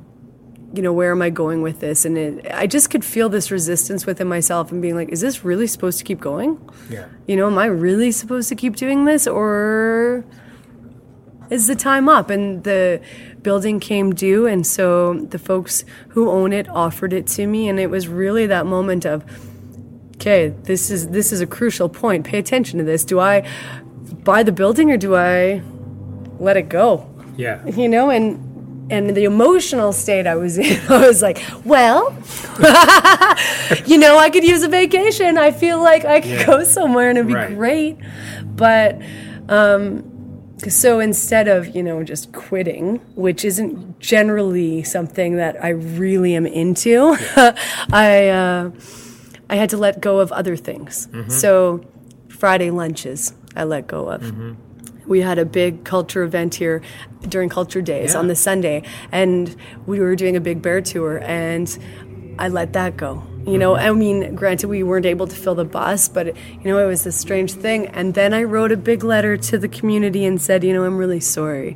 [0.74, 2.04] you know, where am I going with this?
[2.04, 5.46] And it, I just could feel this resistance within myself and being like, is this
[5.46, 6.60] really supposed to keep going?
[6.90, 7.08] Yeah.
[7.26, 10.26] You know, am I really supposed to keep doing this or
[11.50, 12.30] is the time up?
[12.30, 13.02] And the
[13.42, 17.80] building came due, and so the folks who own it offered it to me, and
[17.80, 19.24] it was really that moment of,
[20.22, 22.26] okay, this is this is a crucial point.
[22.26, 23.04] Pay attention to this.
[23.04, 23.48] Do I
[24.24, 25.62] buy the building or do I
[26.40, 27.10] let it go?
[27.38, 27.66] Yeah.
[27.76, 28.48] You know, and
[28.92, 32.12] and the emotional state I was in, I was like, well,
[33.86, 35.38] you know, I could use a vacation.
[35.38, 36.46] I feel like I could Yeah.
[36.46, 37.56] go somewhere and it'd be Right.
[37.56, 37.98] great.
[38.56, 39.02] But
[39.50, 40.04] um,
[40.68, 46.46] so instead of, you know, just quitting, which isn't generally something that I really am
[46.46, 47.16] into,
[47.92, 48.72] I, uh,
[49.52, 51.08] I had to let go of other things.
[51.08, 51.30] Mm-hmm.
[51.30, 51.86] So
[52.30, 54.54] Friday lunches, I let go of mm-hmm.
[55.08, 56.82] we had a big culture event here
[57.28, 58.20] during culture days Yeah.
[58.20, 61.78] on the Sunday, and we were doing a big bear tour, and
[62.40, 63.24] I let that go.
[63.46, 63.88] You know, mm-hmm.
[63.88, 67.06] I mean, granted, we weren't able to fill the bus, but you know, it was
[67.06, 67.88] a strange thing.
[67.88, 70.96] And then I wrote a big letter to the community and said, you know, I'm
[70.96, 71.76] really sorry,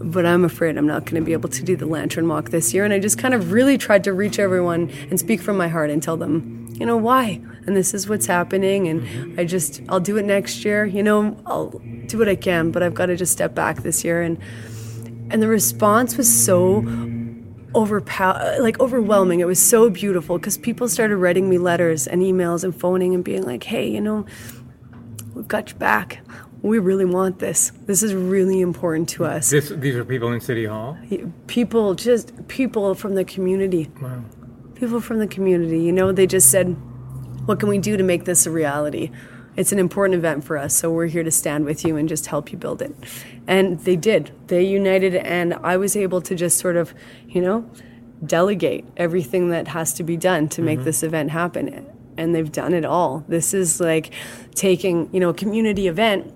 [0.00, 2.72] but I'm afraid I'm not going to be able to do the lantern walk this
[2.72, 2.84] year.
[2.84, 5.90] And I just kind of really tried to reach everyone and speak from my heart
[5.90, 7.40] and tell them, you know, why.
[7.66, 8.86] And this is what's happening.
[8.88, 10.84] And I just, I'll do it next year.
[10.84, 11.70] You know, I'll
[12.06, 14.22] do what I can, but I've got to just step back this year.
[14.22, 14.38] And
[15.28, 16.84] and the response was so
[17.74, 22.64] overpower like overwhelming it was so beautiful because people started writing me letters and emails
[22.64, 24.24] and phoning and being like hey you know
[25.34, 26.20] we've got your back
[26.62, 30.40] we really want this this is really important to us This, these are people in
[30.40, 30.96] City Hall.
[31.48, 34.22] people just people from the community Wow.
[34.76, 36.76] People from the community you know they just said
[37.46, 39.10] what can we do to make this a reality?
[39.54, 42.26] It's an important event for us so we're here to stand with you and just
[42.26, 42.94] help you build it.
[43.46, 44.32] And they did.
[44.48, 46.92] They united and i was able to just sort of
[47.28, 47.70] you know
[48.24, 50.84] delegate everything that has to be done to make mm-hmm.
[50.84, 51.86] this event happen
[52.18, 53.24] and they've done it all.
[53.28, 54.12] This is like
[54.54, 56.32] taking you know a community event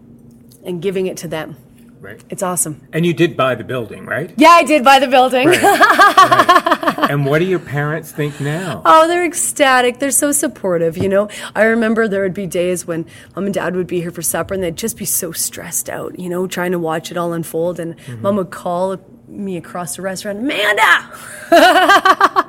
[0.65, 1.57] and giving it to them
[2.01, 2.23] right.
[2.29, 2.87] It's awesome.
[2.93, 4.33] And you did buy the building, right?
[4.37, 5.51] Yeah, I did buy the building.
[7.11, 8.83] And what do your parents think now?
[8.85, 9.99] Oh, they're ecstatic.
[9.99, 11.29] They're so supportive, you know.
[11.57, 14.55] I remember there would be days when mom and dad would be here for supper
[14.55, 17.81] and they'd just be so stressed out, you know, trying to watch it all unfold.
[17.81, 18.23] And mm-hmm.
[18.23, 21.11] mom would call me across the restaurant, Amanda!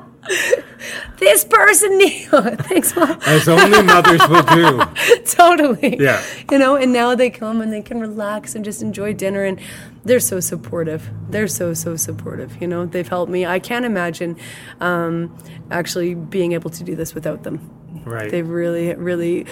[1.18, 2.28] this person needs.
[2.30, 3.18] Thanks, mom.
[3.26, 4.80] As only mothers will do.
[5.24, 5.96] totally.
[6.00, 6.22] Yeah.
[6.50, 9.60] You know, and now they come and they can relax and just enjoy dinner and
[10.04, 11.08] they're so supportive.
[11.28, 12.60] They're so, so supportive.
[12.60, 13.46] You know, they've helped me.
[13.46, 14.36] I can't imagine
[14.80, 15.36] um,
[15.70, 17.70] actually being able to do this without them.
[18.04, 18.30] Right.
[18.30, 19.46] They've really, really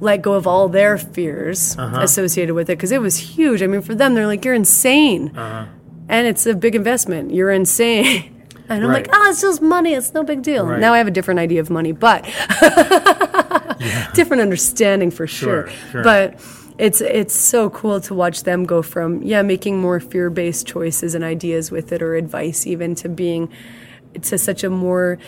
[0.00, 2.00] let go of all their fears Uh-huh.
[2.00, 3.62] associated with it because it was huge.
[3.62, 5.36] I mean, for them, they're like, you're insane.
[5.36, 5.66] Uh-huh.
[6.08, 7.32] And it's a big investment.
[7.34, 8.34] You're insane.
[8.68, 9.94] And I'm like, oh, it's just money.
[9.94, 10.66] It's no big deal.
[10.66, 10.80] Right.
[10.80, 12.24] Now I have a different idea of money, but
[14.14, 15.68] different understanding for sure.
[15.68, 16.02] Sure, sure.
[16.04, 16.40] But
[16.78, 21.14] it's it's so cool to watch them go from yeah making more fear based choices
[21.14, 23.50] and ideas with it or advice even to being
[24.22, 25.18] to such a more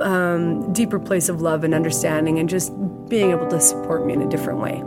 [0.00, 2.72] um, deeper place of love and understanding and just
[3.08, 4.82] being able to support me in a different way.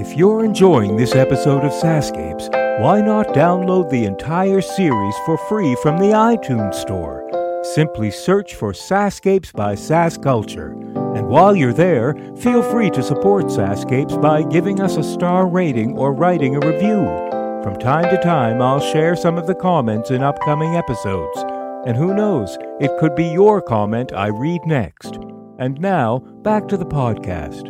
[0.00, 5.76] If you're enjoying this episode of SaskScapes, why not download the entire series for free
[5.82, 7.28] from the iTunes Store?
[7.74, 10.72] Simply search for SaskScapes by SaskCulture.
[11.14, 15.98] And while you're there, feel free to support SaskScapes by giving us a star rating
[15.98, 17.04] or writing a review.
[17.62, 21.36] From time to time, I'll share some of the comments in upcoming episodes.
[21.86, 25.16] And who knows, it could be your comment I read next.
[25.58, 27.68] And now, back to the podcast.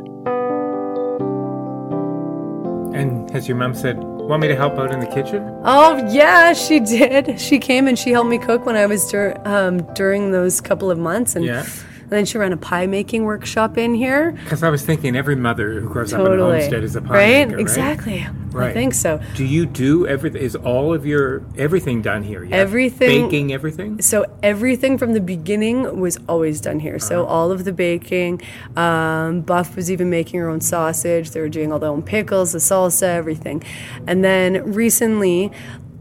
[2.94, 5.43] And has your mom said, want me to help out in the kitchen?
[5.64, 7.40] Oh yeah, she did.
[7.40, 10.90] She came and she helped me cook when I was dur- um, during those couple
[10.90, 11.66] of months, and, Yeah.
[12.11, 14.33] And then she ran a pie making workshop in here.
[14.33, 17.03] Because I was thinking every mother who grows up in a Totally, homestead is a
[17.03, 17.46] pie right?
[17.46, 17.61] maker, right?
[17.61, 18.27] Exactly.
[18.57, 19.20] I think so.
[19.37, 20.42] Do you do everything?
[20.42, 22.42] Is all of your everything done here?
[22.42, 22.57] Yeah?
[22.57, 24.03] Everything- Baking everything?
[24.03, 26.99] So everything from the beginning was always done here.
[26.99, 27.33] So Uh-huh.
[27.33, 28.42] all of the baking,
[28.77, 31.31] um, Buff was even making her own sausage.
[31.31, 33.62] They were doing all their own pickles, the salsa, everything.
[34.09, 35.53] And then recently,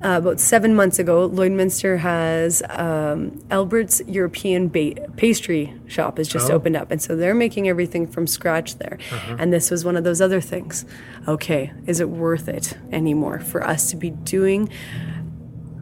[0.04, 6.50] uh, about seven months ago, Lloydminster has um, Albert's European ba- pastry shop has just
[6.50, 6.54] Oh.
[6.56, 8.98] opened up, and so they're making everything from scratch there.
[9.12, 9.36] Uh-huh.
[9.40, 10.86] And this was one of those other things.
[11.28, 14.70] Okay, is it worth it anymore for us to be doing?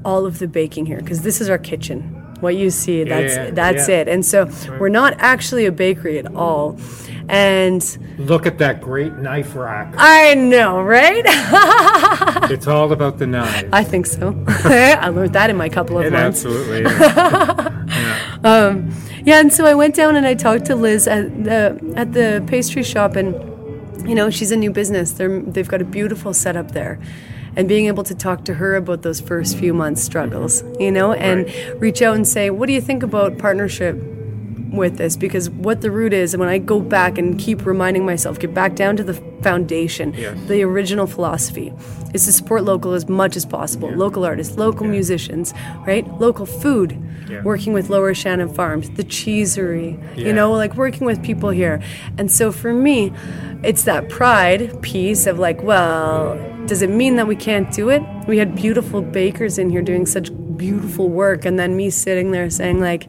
[0.05, 2.15] all of the baking here because this is our kitchen.
[2.39, 4.01] What you see, that's yeah, that's yeah.
[4.01, 4.07] it.
[4.07, 6.77] And so we're not actually a bakery at all.
[7.29, 7.83] And
[8.17, 9.93] Look at that great knife rack.
[9.97, 11.23] I know, right?
[12.51, 14.33] it's all about the knife I think so.
[14.47, 16.45] I learned that in my couple of it months.
[16.45, 17.73] absolutely is.
[18.43, 18.93] Um,
[19.25, 22.43] yeah, and so I went down and I talked to Liz at the at the
[22.47, 25.11] pastry shop, and you know she's a new business.
[25.13, 26.99] They're they've got a beautiful setup there,
[27.57, 31.11] and being able to talk to her about those first few months struggles, you know,
[31.11, 31.81] and Right.
[31.81, 34.01] reach out and say, what do you think about partnership?
[34.69, 38.05] With this, because what the root is, and when I go back and keep reminding
[38.05, 40.35] myself, get back down to the foundation, Yes.
[40.49, 41.71] the original philosophy
[42.13, 43.89] is to support local as much as possible.
[43.89, 45.53] Local artists, local musicians,
[45.87, 46.05] right?
[46.19, 46.97] Local food,
[47.29, 47.41] Yeah.
[47.43, 50.27] working with Lower Shannon Farms, the cheesery, Yeah.
[50.27, 51.79] you know, like working with people here.
[52.17, 53.13] And so for me,
[53.63, 56.37] it's that pride piece of like, well,
[56.67, 58.01] does it mean that we can't do it?
[58.27, 62.49] We had beautiful bakers in here doing such beautiful work, and then me sitting there
[62.49, 63.07] saying, like,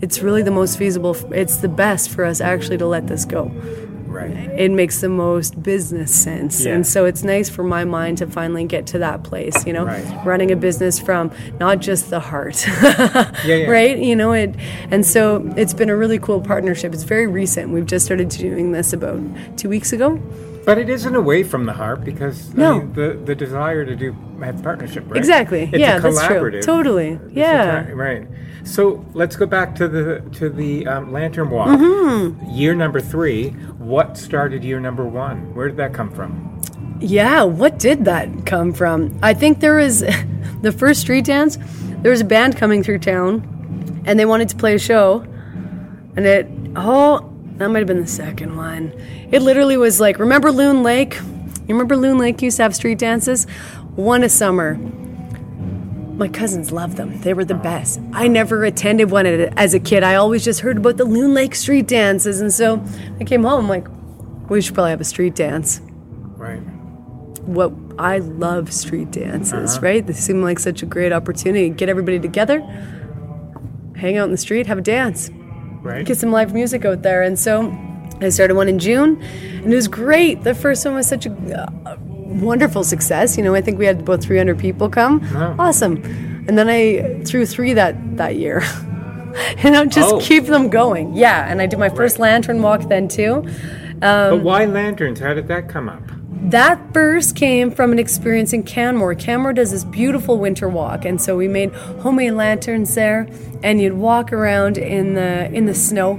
[0.00, 3.50] it's really the most feasible, it's the best for us actually to let this go
[4.16, 4.30] right.
[4.58, 6.64] it makes the most business sense.
[6.64, 6.74] Yeah.
[6.74, 9.84] And so it's nice for my mind to finally get to that place, you know,
[9.84, 10.24] Right.
[10.26, 12.66] running a business from not just the heart.
[13.44, 13.66] yeah.
[13.66, 13.98] Right?
[13.98, 14.54] You know, it
[14.90, 16.94] and so it's been a really cool partnership.
[16.94, 17.72] It's very recent.
[17.72, 19.20] We've just started doing this about
[19.58, 20.20] 2 weeks ago.
[20.66, 24.12] But it isn't away from the heart because I mean, the the desire to do
[24.42, 25.16] have partnership, right?
[25.16, 25.62] Exactly.
[25.72, 26.60] It's yeah, a that's true.
[26.60, 27.20] Totally.
[27.30, 27.84] Yeah.
[27.84, 28.26] ti- right.
[28.64, 31.68] So let's go back to the to the um, lantern walk.
[31.68, 32.50] Mm-hmm.
[32.50, 33.50] Year number three.
[33.78, 35.54] What started year number one?
[35.54, 36.60] Where did that come from?
[37.00, 39.16] Yeah, what did that come from?
[39.22, 40.00] I think there was
[40.62, 41.58] the first street dance.
[42.02, 45.20] There was a band coming through town, and they wanted to play a show,
[46.16, 48.92] and it oh that might have been the second one.
[49.32, 51.14] It literally was like remember Loon Lake?
[51.14, 53.44] You remember Loon Lake used to have street dances?
[53.96, 54.74] One a summer.
[56.16, 57.20] My cousins loved them.
[57.20, 58.00] They were the best.
[58.12, 60.02] I never attended one as a kid.
[60.02, 62.82] I always just heard about the Loon Lake street dances, and so
[63.20, 63.86] I came home I'm like,
[64.48, 65.80] we should probably have a street dance
[66.36, 66.60] Right.
[67.40, 69.84] what I love street dances, uh-huh.
[69.86, 70.06] right?
[70.06, 71.68] They seem like such a great opportunity.
[71.70, 72.60] Get everybody together,
[73.96, 75.30] hang out in the street, have a dance,
[75.86, 76.04] Right.
[76.04, 77.22] get some live music out there.
[77.22, 77.72] And so
[78.20, 79.20] I started one in June,
[79.62, 80.42] and it was great.
[80.42, 83.36] The first one was such a uh, wonderful success.
[83.36, 85.20] You know, I think we had about 300 people come.
[85.34, 85.54] Wow.
[85.58, 85.96] Awesome.
[86.48, 88.62] And then I threw three that that year.
[89.58, 90.20] and I'll just Oh.
[90.20, 91.14] keep them going.
[91.14, 92.30] Yeah, and I did my first Right.
[92.30, 93.44] lantern walk then too.
[94.00, 95.20] but why lanterns?
[95.20, 96.05] How did that come up?
[96.38, 99.14] That first came from an experience in Canmore.
[99.14, 103.28] Canmore does this beautiful winter walk, and so we made homemade lanterns there,
[103.64, 106.18] and you'd walk around in the in the snow,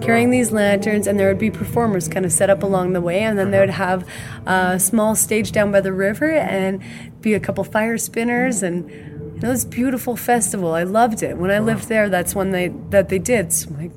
[0.00, 3.20] carrying these lanterns, and there would be performers kind of set up along the way,
[3.20, 4.08] and then they would have
[4.46, 6.80] a small stage down by the river, and
[7.20, 10.72] be a couple fire spinners, and you know, this beautiful festival.
[10.72, 11.36] I loved it.
[11.36, 13.52] When I lived there, that's when they that they did.
[13.52, 13.92] So I'm like,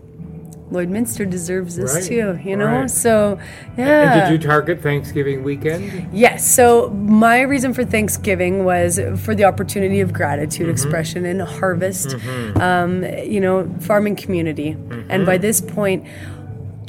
[0.72, 2.66] Lloydminster deserves this Right, too, you know.
[2.66, 2.90] right.
[2.90, 3.40] So
[3.78, 4.14] yeah.
[4.14, 6.14] And did you target Thanksgiving weekend?
[6.14, 6.50] Yes.
[6.50, 10.72] So my reason for Thanksgiving was for the opportunity of gratitude mm-hmm.
[10.72, 12.62] expression and harvest, mm-hmm.
[12.62, 14.70] um, you know, farming community.
[15.10, 15.42] And by mm-hmm.
[15.42, 16.08] this point,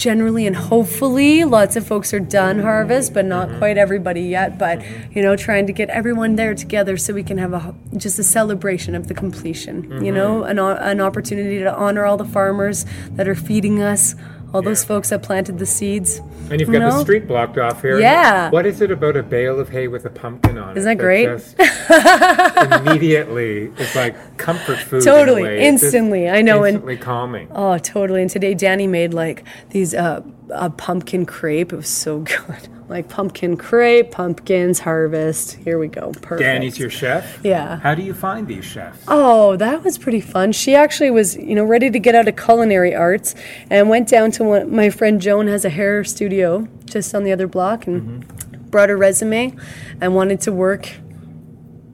[0.03, 4.59] generally and hopefully, lots of folks are done harvest, but not quite everybody yet.
[4.59, 4.83] But
[5.15, 8.25] you know, trying to get everyone there together so we can have a just a
[8.25, 9.85] celebration of the completion.
[9.85, 10.15] You mm-hmm.
[10.15, 14.17] know, an an opportunity to honor all the farmers that are feeding us.
[14.55, 16.19] All those folks that planted the seeds.
[16.51, 17.99] And you've You got the street blocked off here.
[17.99, 18.51] Yeah.
[18.51, 20.77] What is it about a bale of hay with a pumpkin on it?
[20.79, 21.29] Isn't that great?
[22.81, 24.99] immediately, it's like comfort food.
[24.99, 26.29] in Totally, just instantly.
[26.29, 27.49] I know, and- Instantly calming.
[27.53, 28.21] Oh, totally.
[28.23, 30.21] And today Danny made like these uh,
[30.55, 31.73] a pumpkin crepe.
[31.73, 32.69] It was so good.
[32.89, 35.55] Like pumpkin crepe, pumpkins, harvest.
[35.55, 36.13] Here we go.
[36.21, 36.41] Perfect.
[36.41, 37.41] Danny's your chef.
[37.43, 37.79] Yeah.
[37.79, 39.03] How do you find these chefs?
[39.09, 40.53] Oh, that was pretty fun.
[40.53, 43.35] She actually was, you know, ready to get out of culinary arts
[43.71, 44.75] and went down to one.
[44.75, 48.69] My friend Joan has a hair studio just on the other block and mm-hmm.
[48.69, 49.57] brought her resume
[50.01, 50.93] and wanted to work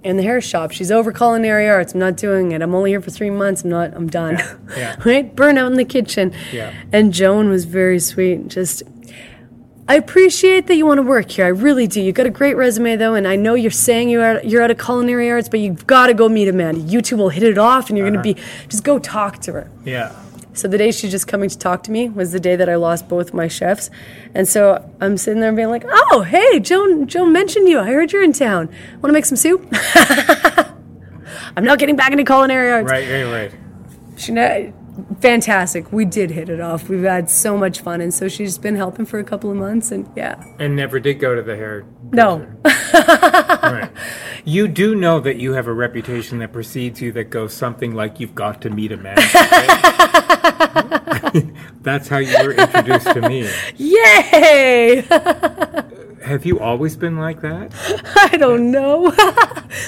[0.09, 0.71] in the hair shop.
[0.71, 1.93] She's over culinary arts.
[1.93, 2.63] I'm not doing it.
[2.63, 3.63] I'm only here for three months.
[3.63, 3.95] I'm not.
[3.95, 4.39] I'm done.
[4.77, 4.97] yeah.
[5.05, 5.35] right?
[5.37, 6.33] Burnout in the kitchen.
[6.51, 6.73] Yeah.
[6.93, 8.49] And Joan was very sweet.
[8.49, 8.83] Just.
[9.91, 11.47] I appreciate that you want to work here.
[11.47, 12.03] I really do.
[12.03, 14.71] You got a great resume though, and I know you're saying you're out, you're out
[14.71, 16.81] of culinary arts, but you've got to go meet Amanda.
[16.81, 18.41] You two will hit it off, and you're going to uh-huh.
[18.41, 19.71] be just go talk to her.
[19.85, 20.15] Yeah.
[20.59, 22.75] So the day she's just coming to talk to me was the day that I
[22.75, 23.91] lost both my chefs,
[24.35, 27.79] and so I'm sitting there being like, "Oh, hey, Joan, Joan mentioned you.
[27.79, 28.69] I heard you're in town.
[28.95, 29.65] Want to make some soup?"
[31.57, 32.91] I'm not getting back into culinary arts.
[32.91, 33.55] Right, right, right.
[34.17, 34.33] She
[35.21, 35.93] fantastic.
[35.93, 36.89] We did hit it off.
[36.89, 39.91] We've had so much fun, and so she's been helping for a couple of months,
[39.93, 41.85] and yeah, And never did go to the hair.
[42.13, 42.47] no,
[42.95, 43.91] Right.
[44.45, 48.19] You do know that you have a reputation that precedes you that goes something like
[48.21, 49.21] you've got to meet Amanda.
[49.35, 51.51] right?
[51.83, 53.49] That's how you were introduced to me.
[53.77, 55.05] yay!
[56.25, 57.73] Have you always been like that?
[58.33, 59.13] I don't know.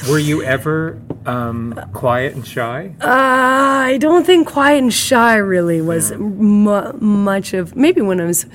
[0.11, 2.95] Were you ever um, quiet and shy?
[3.01, 7.77] Uh, I don't think quiet and shy really was mu- much of.
[7.77, 8.47] Maybe when I was.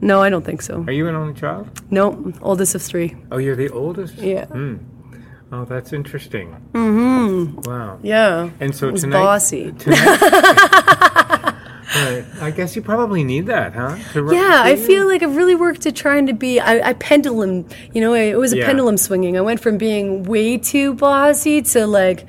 [0.00, 0.84] No, I don't think so.
[0.86, 1.68] Are you an only child?
[1.90, 3.16] No, oldest of three.
[3.30, 4.16] Oh, you're the oldest?
[4.16, 4.46] Yeah.
[5.52, 6.56] Oh, that's interesting.
[6.72, 7.60] Mm-hmm.
[7.70, 7.98] Wow.
[8.02, 8.50] Yeah.
[8.58, 9.70] And so tonight, bossy.
[9.72, 9.98] tonight
[11.94, 12.24] Right.
[12.40, 13.96] I guess you probably need that, huh?
[14.30, 16.58] Yeah, I feel like I've really worked at trying to be.
[16.58, 18.66] I, I pendulum, you know, it was a Yeah.
[18.66, 19.36] pendulum swinging.
[19.36, 22.26] I went from being way too bossy to like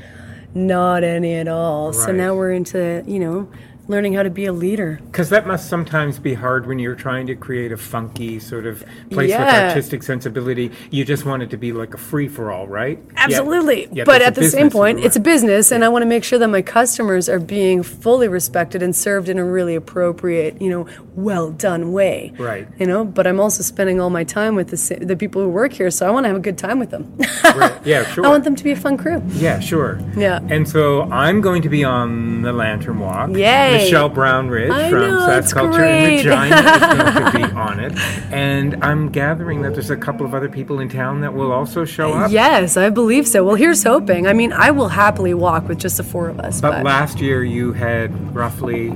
[0.53, 1.93] not any at all.
[1.93, 3.47] So now we're into, you know,
[3.87, 4.99] learning how to be a leader.
[5.05, 8.83] Because that must sometimes be hard when you're trying to create a funky sort of
[9.09, 10.71] place with artistic sensibility.
[10.89, 12.99] You just want it to be like a free for all, right?
[13.17, 13.89] Absolutely.
[13.91, 16.39] yet but at the same point, it's a business, and I want to make sure
[16.39, 20.87] that my customers are being fully respected and served in a really appropriate, you know,
[21.15, 22.33] well done way.
[22.37, 22.67] Right.
[22.79, 25.73] You know, but I'm also spending all my time with the, the people who work
[25.73, 27.17] here, so I want to have a good time with them.
[27.43, 27.73] Right.
[27.85, 28.25] Yeah, sure.
[28.25, 29.21] I want them to be a fun crew.
[29.33, 29.99] Yeah, sure.
[30.15, 30.39] Yeah.
[30.49, 33.31] And so I'm going to be on the Lantern Walk.
[33.31, 33.72] Yay.
[33.73, 36.15] Michelle Brownridge I from know, SaskCulture in great.
[36.17, 37.97] Regina is going to be on it.
[38.31, 41.85] And I'm gathering that there's a couple of other people in town that will also
[41.85, 42.31] show up.
[42.31, 43.43] Yes, I believe so.
[43.43, 44.27] Well, here's hoping.
[44.27, 46.61] I mean, I will happily walk with just the four of us.
[46.61, 48.93] But But, last year you had roughly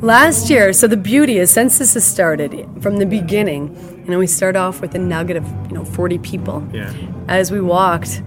[0.00, 4.18] last year, so the beauty is since this has started from the beginning, you know,
[4.18, 6.66] we start off with a nugget of, you know, 40 people.
[6.72, 6.92] Yeah.
[7.28, 8.22] As we walked,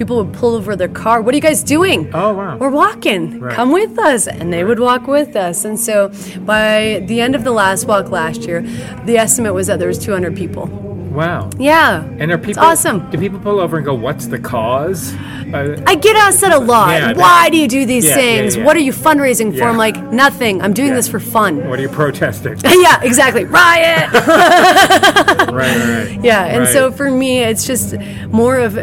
[0.00, 1.20] people would pull over their car.
[1.20, 2.10] What are you guys doing?
[2.14, 2.56] Oh, wow.
[2.56, 3.38] We're walking.
[3.38, 3.54] Right.
[3.54, 4.26] Come with us.
[4.26, 5.66] And they would walk with us.
[5.66, 6.08] And so
[6.46, 8.62] by the end of the last walk last year,
[9.04, 10.68] the estimate was that there was 200 people.
[11.12, 11.50] wow.
[11.58, 12.02] Yeah.
[12.18, 13.10] And are It's people awesome.
[13.10, 15.12] Do people pull over and go, "What's the cause?"
[15.52, 16.92] Uh, I get asked that a lot.
[16.92, 18.56] Yeah, Why do you do these Yeah, things?
[18.56, 18.64] yeah.
[18.64, 19.64] What are you fundraising for?
[19.64, 20.62] I'm like, nothing.
[20.62, 21.68] I'm doing this for fun.
[21.68, 22.56] what are you protesting?
[22.64, 23.44] yeah, exactly.
[23.44, 24.12] Riot.
[24.14, 26.20] right, right, right.
[26.30, 27.96] yeah, and so for me, it's just
[28.28, 28.78] more of,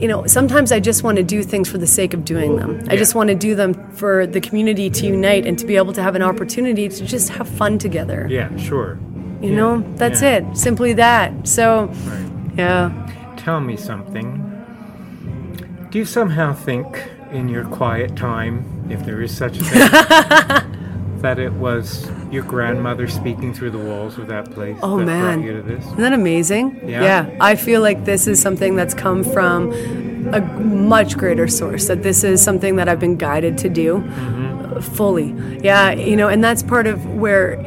[0.00, 2.80] you know, sometimes I just want to do things for the sake of doing them.
[2.88, 2.98] I Yeah.
[2.98, 6.02] just want to do them for the community to unite and to be able to
[6.02, 8.26] have an opportunity to just have fun together.
[8.30, 8.98] Yeah, sure.
[9.40, 10.36] You know, that's Yeah.
[10.36, 10.56] it.
[10.56, 11.32] Simply that.
[11.46, 12.30] So, Right.
[12.56, 12.90] yeah.
[13.36, 14.44] tell me something.
[15.90, 16.86] Do you somehow think
[17.32, 20.70] in your quiet time, if there is such a thing,
[21.22, 25.38] that it was your grandmother speaking through the walls of that place Oh, that man.
[25.40, 25.84] brought you to this?
[25.84, 26.80] Isn't that amazing?
[26.88, 27.02] Yeah.
[27.02, 29.72] yeah, I feel like this is something that's come from
[30.32, 34.80] a much greater source, that this is something that I've been guided to do uh,
[34.80, 35.34] fully.
[35.62, 37.62] Yeah, you know, and that's part of where.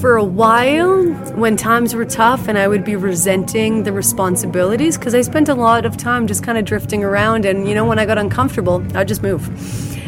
[0.00, 1.04] For a while,
[1.34, 5.54] when times were tough and I would be resenting the responsibilities, because I spent a
[5.54, 8.82] lot of time just kind of drifting around, and you know, when I got uncomfortable,
[8.96, 9.46] I'd just move.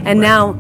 [0.07, 0.55] And now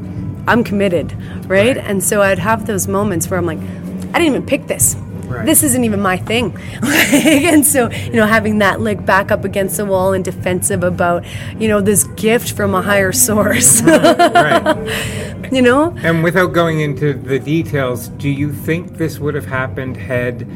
[0.48, 1.12] I'm committed,
[1.48, 1.76] right?
[1.76, 4.96] And so I'd have those moments where I'm like, I didn't even pick this.
[5.26, 5.44] Right.
[5.44, 6.56] This isn't even my thing.
[6.82, 11.22] and so, you know, having that like back up against the wall and defensive about,
[11.60, 15.52] you know, this gift from a higher source, right.
[15.52, 15.94] you know?
[15.98, 20.48] And without going into the details, do you think this would have happened had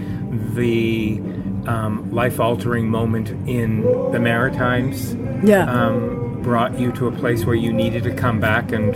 [0.55, 1.21] the
[1.67, 5.15] um, life altering moment in the Maritimes
[5.45, 5.71] Yeah.
[5.71, 8.95] um, brought you to a place where you needed to come back and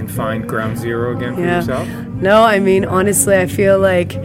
[0.00, 1.56] and find ground zero again for Yeah.
[1.56, 1.88] yourself?
[2.20, 4.16] No, I mean, honestly, I feel like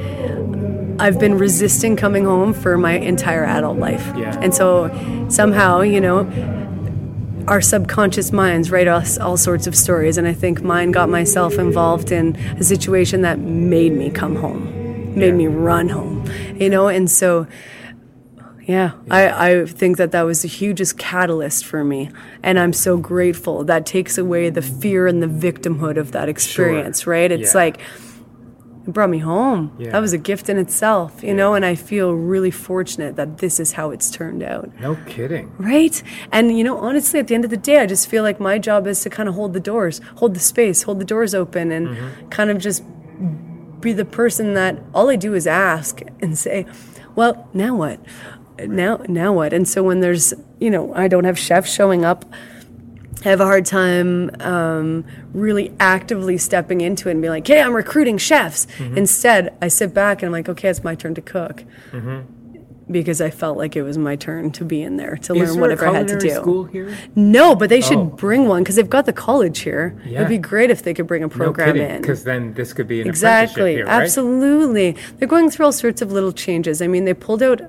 [0.97, 4.11] I've been resisting coming home for my entire adult life.
[4.17, 4.36] Yeah.
[4.41, 4.89] And so
[5.28, 6.26] somehow, you know,
[7.47, 10.17] our subconscious minds write us all sorts of stories.
[10.17, 14.63] And I think mine got myself involved in a situation that made me come home,
[15.15, 15.34] made Yeah.
[15.34, 16.23] me run home,
[16.57, 16.88] you know?
[16.88, 17.45] And so,
[18.66, 22.09] yeah, I, I think that that was the hugest catalyst for me.
[22.43, 23.63] And I'm so grateful.
[23.63, 27.32] That takes away the fear and the victimhood of that experience, right?
[27.32, 27.59] It's Yeah.
[27.61, 27.80] like,
[28.88, 29.72] it brought me home.
[29.80, 29.91] Yeah.
[29.91, 33.59] That was a gift in itself, you know, and I feel really fortunate that this
[33.59, 34.70] is how it's turned out.
[34.80, 35.51] No kidding.
[35.57, 36.01] Right?
[36.32, 38.59] And, you know, honestly, at the end of the day, I just feel like my
[38.59, 41.72] job is to kind of hold the doors, hold the space, hold the doors open,
[41.72, 42.30] and Mm-hmm.
[42.30, 42.84] kind of just
[43.82, 46.66] be the person that all I do is ask and say,
[47.16, 47.99] well, now what?
[48.60, 49.53] Now, now what?
[49.53, 52.26] And so when there's, you know, I don't have chefs showing up,
[53.26, 55.03] I have a hard time um,
[55.34, 58.68] really actively stepping into it and being like, hey, I'm recruiting chefs.
[58.78, 58.97] Mm-hmm.
[58.99, 61.64] Instead, I sit back and I'm like, okay, it's my turn to cook.
[61.91, 62.32] Mm-hmm.
[62.91, 65.60] Because I felt like it was my turn to be in there to Is learn
[65.60, 66.30] whatever I had to do.
[66.30, 66.95] school here?
[67.16, 68.03] No, but they should Oh.
[68.06, 69.99] bring one because they've got the college here.
[70.06, 70.18] Yeah.
[70.20, 71.89] It'd be great if they could bring a No program kidding.
[71.95, 72.01] in.
[72.01, 74.03] Because then this could be an Exactly, here, right?
[74.03, 74.95] absolutely.
[75.18, 76.80] They're going through all sorts of little changes.
[76.80, 77.60] I mean, they pulled out,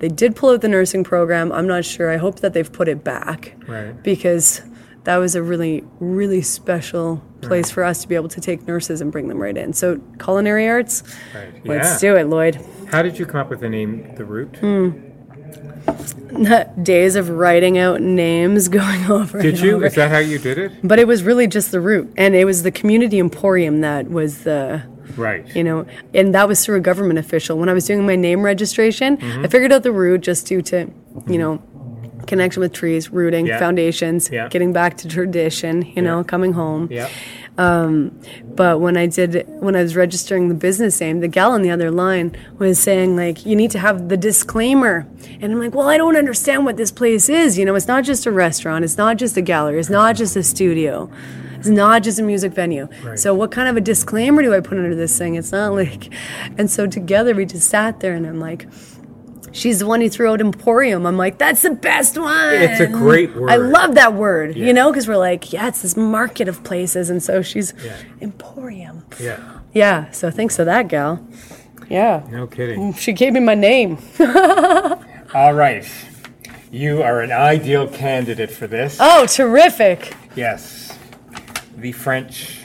[0.00, 1.52] they did pull out the nursing program.
[1.52, 2.10] I'm not sure.
[2.10, 3.54] I hope that they've put it back.
[3.68, 4.02] Right.
[4.02, 4.60] Because
[5.04, 9.00] that was a really, really special place for us to be able to take nurses
[9.00, 9.72] and bring them right in.
[9.72, 11.02] So, culinary arts,
[11.34, 11.64] Right.
[11.66, 12.58] let's do it, Lloyd.
[12.90, 14.56] How did you come up with the name The Root?
[14.56, 14.90] Hmm.
[16.82, 19.40] Days of writing out names going over.
[19.40, 19.76] Did you?
[19.76, 19.86] over.
[19.86, 20.72] Is that how you did it?
[20.82, 24.44] But it was really just the root, and it was the community emporium that was
[24.44, 24.82] the,
[25.16, 25.44] Right.
[25.54, 27.58] you know, and that was through a government official.
[27.58, 29.44] When I was doing my name registration, Mm-hmm.
[29.44, 30.90] I figured out the root just due to,
[31.26, 31.62] you know,
[32.26, 33.58] connection with trees, rooting, Yeah.
[33.58, 34.48] foundations, Yeah.
[34.48, 36.88] getting back to tradition, you know, coming home.
[36.90, 37.08] Yeah.
[37.56, 41.70] But when I did, when I was registering the business name, the gal on the
[41.70, 45.06] other line was saying like, you need to have the disclaimer,
[45.40, 47.58] and I'm like, well, I don't understand what this place is.
[47.58, 50.36] You know, it's not just a restaurant, it's not just a gallery, it's not just
[50.36, 51.10] a studio.
[51.60, 52.88] It's not just a music venue.
[53.04, 53.18] Right.
[53.18, 55.36] So what kind of a disclaimer do I put under this thing?
[55.36, 56.12] It's not like,
[56.58, 58.66] and so together we just sat there, and I'm like.
[59.52, 61.06] She's the one who threw out Emporium.
[61.06, 62.54] I'm like, that's the best one.
[62.54, 63.50] It's a great word.
[63.50, 64.66] I love that word, Yeah.
[64.66, 67.10] you know, because we're like, yeah, it's this market of places.
[67.10, 67.96] And so she's Yeah.
[68.20, 69.04] Emporium.
[69.18, 69.40] Yeah.
[69.72, 71.26] Yeah, so thanks to that gal.
[71.88, 72.22] Yeah.
[72.30, 72.92] No kidding.
[72.92, 73.98] Mm, she gave me my name.
[75.34, 75.84] All right.
[76.70, 78.98] You are an ideal candidate for this.
[79.00, 80.14] Oh, terrific.
[80.36, 80.96] Yes.
[81.80, 82.58] The French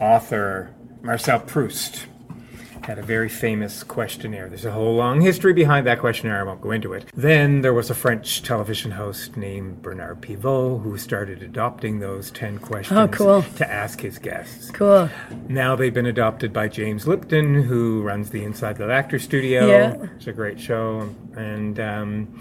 [0.00, 0.70] author
[1.02, 2.06] Marcel Proust
[2.82, 4.48] had a very famous questionnaire.
[4.48, 6.40] There's a whole long history behind that questionnaire.
[6.40, 7.04] I won't go into it.
[7.14, 12.58] Then there was a French television host named Bernard Pivot who started adopting those 10
[12.60, 13.42] questions Oh, cool.
[13.56, 14.70] to ask his guests.
[14.70, 15.10] Cool.
[15.48, 19.66] Now they've been adopted by James Lipton, who runs the Inside the Actor Studio.
[19.66, 19.96] Yeah.
[20.16, 21.08] It's a great show.
[21.36, 22.38] And um,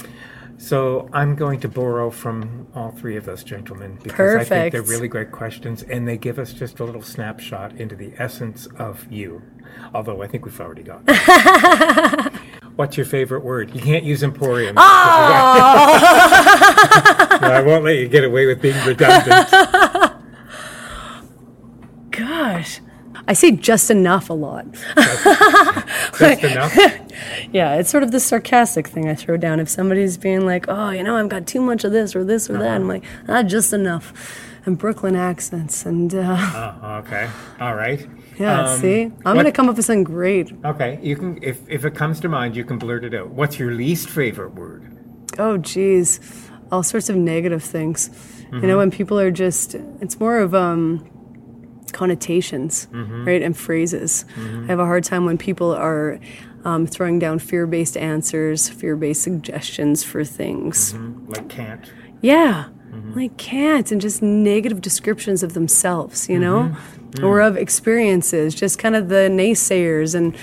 [0.60, 4.82] so I'm going to borrow from all three of those gentlemen because I think they're
[4.82, 9.10] really great questions and they give us just a little snapshot into the essence of
[9.10, 9.42] you.
[9.94, 11.10] Although I think we've already got.
[12.76, 13.74] What's your favorite word?
[13.74, 14.76] You can't use emporium.
[14.78, 14.82] Oh!
[17.42, 19.50] no, I won't let you get away with being redundant.
[22.12, 22.82] Gosh.
[23.30, 24.66] I say just enough a lot.
[26.18, 26.78] Just enough.
[27.52, 29.60] Yeah, it's sort of the sarcastic thing I throw down.
[29.60, 32.50] If somebody's being like, oh, you know, I've got too much of this or this
[32.50, 34.14] or that, I'm like, ah, just enough.
[34.66, 35.86] And Brooklyn accents.
[35.86, 36.38] And uh,
[36.84, 37.30] Oh, okay.
[37.60, 38.06] All right.
[38.38, 39.04] yeah, Um, see?
[39.26, 40.52] I'm going to come up with something great.
[40.64, 43.30] Okay, you can if if it comes to mind, you can blurt it out.
[43.30, 44.84] What's your least favorite word?
[45.38, 46.20] oh, geez,
[46.72, 48.10] all sorts of negative things.
[48.52, 51.08] You know, when people are just, it's more of um,
[51.94, 54.26] connotations, right, and phrases.
[54.38, 56.20] I have a hard time when people are
[56.64, 60.94] um, throwing down fear based answers, fear based suggestions for things.
[61.28, 61.92] Like can't.
[62.22, 62.70] Yeah.
[63.16, 66.76] Like can't and just negative descriptions of themselves, you know?
[67.24, 70.14] Or of experiences, just kind of the naysayers.
[70.14, 70.36] And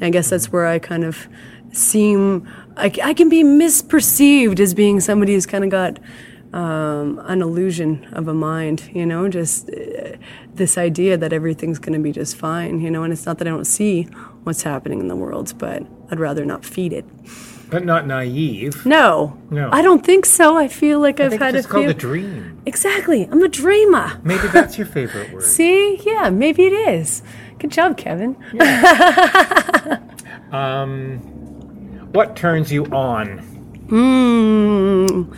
[0.00, 1.26] I guess that's where I kind of
[1.72, 5.98] seem, I, I can be misperceived as being somebody who's kind of got
[6.52, 9.28] um, an illusion of a mind, you know?
[9.28, 10.16] Just uh,
[10.54, 13.02] this idea that everything's going to be just fine, you know?
[13.02, 14.08] And it's not that I don't see
[14.44, 17.04] what's happening in the world, but I'd rather not feed it.
[17.70, 18.84] But not naive.
[18.84, 19.38] No.
[19.50, 19.70] No.
[19.72, 20.58] I don't think so.
[20.58, 21.90] I feel like I I've think had it's a called few.
[21.90, 22.60] a dream.
[22.66, 23.24] Exactly.
[23.30, 24.20] I'm a dreamer.
[24.24, 25.42] Maybe that's your favorite word.
[25.42, 25.96] See?
[26.04, 27.22] Yeah, maybe it is.
[27.58, 28.36] Good job, Kevin.
[30.52, 31.16] Um,
[32.12, 33.38] what turns you on?
[33.86, 35.34] Mm.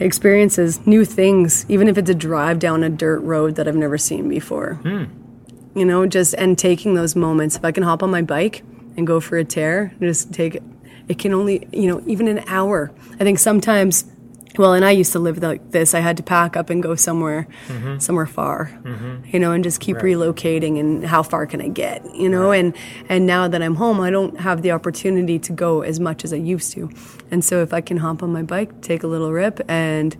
[0.00, 3.98] Experiences, new things, even if it's a drive down a dirt road that I've never
[3.98, 4.80] seen before.
[5.74, 7.56] You know, just and taking those moments.
[7.56, 8.62] If I can hop on my bike
[8.96, 10.62] and go for a tear, just take it.
[11.08, 12.92] It can only, you know, even an hour.
[13.14, 14.04] I think sometimes.
[14.56, 15.94] Well, and I used to live like this.
[15.94, 17.98] I had to pack up and go somewhere, mm-hmm.
[17.98, 19.24] somewhere far, mm-hmm.
[19.26, 20.80] you know, and just keep relocating.
[20.80, 22.50] And how far can I get, you know?
[22.50, 22.74] And
[23.08, 26.32] and now that I'm home, I don't have the opportunity to go as much as
[26.32, 26.90] I used to.
[27.30, 30.16] And so, if I can hop on my bike, take a little rip, and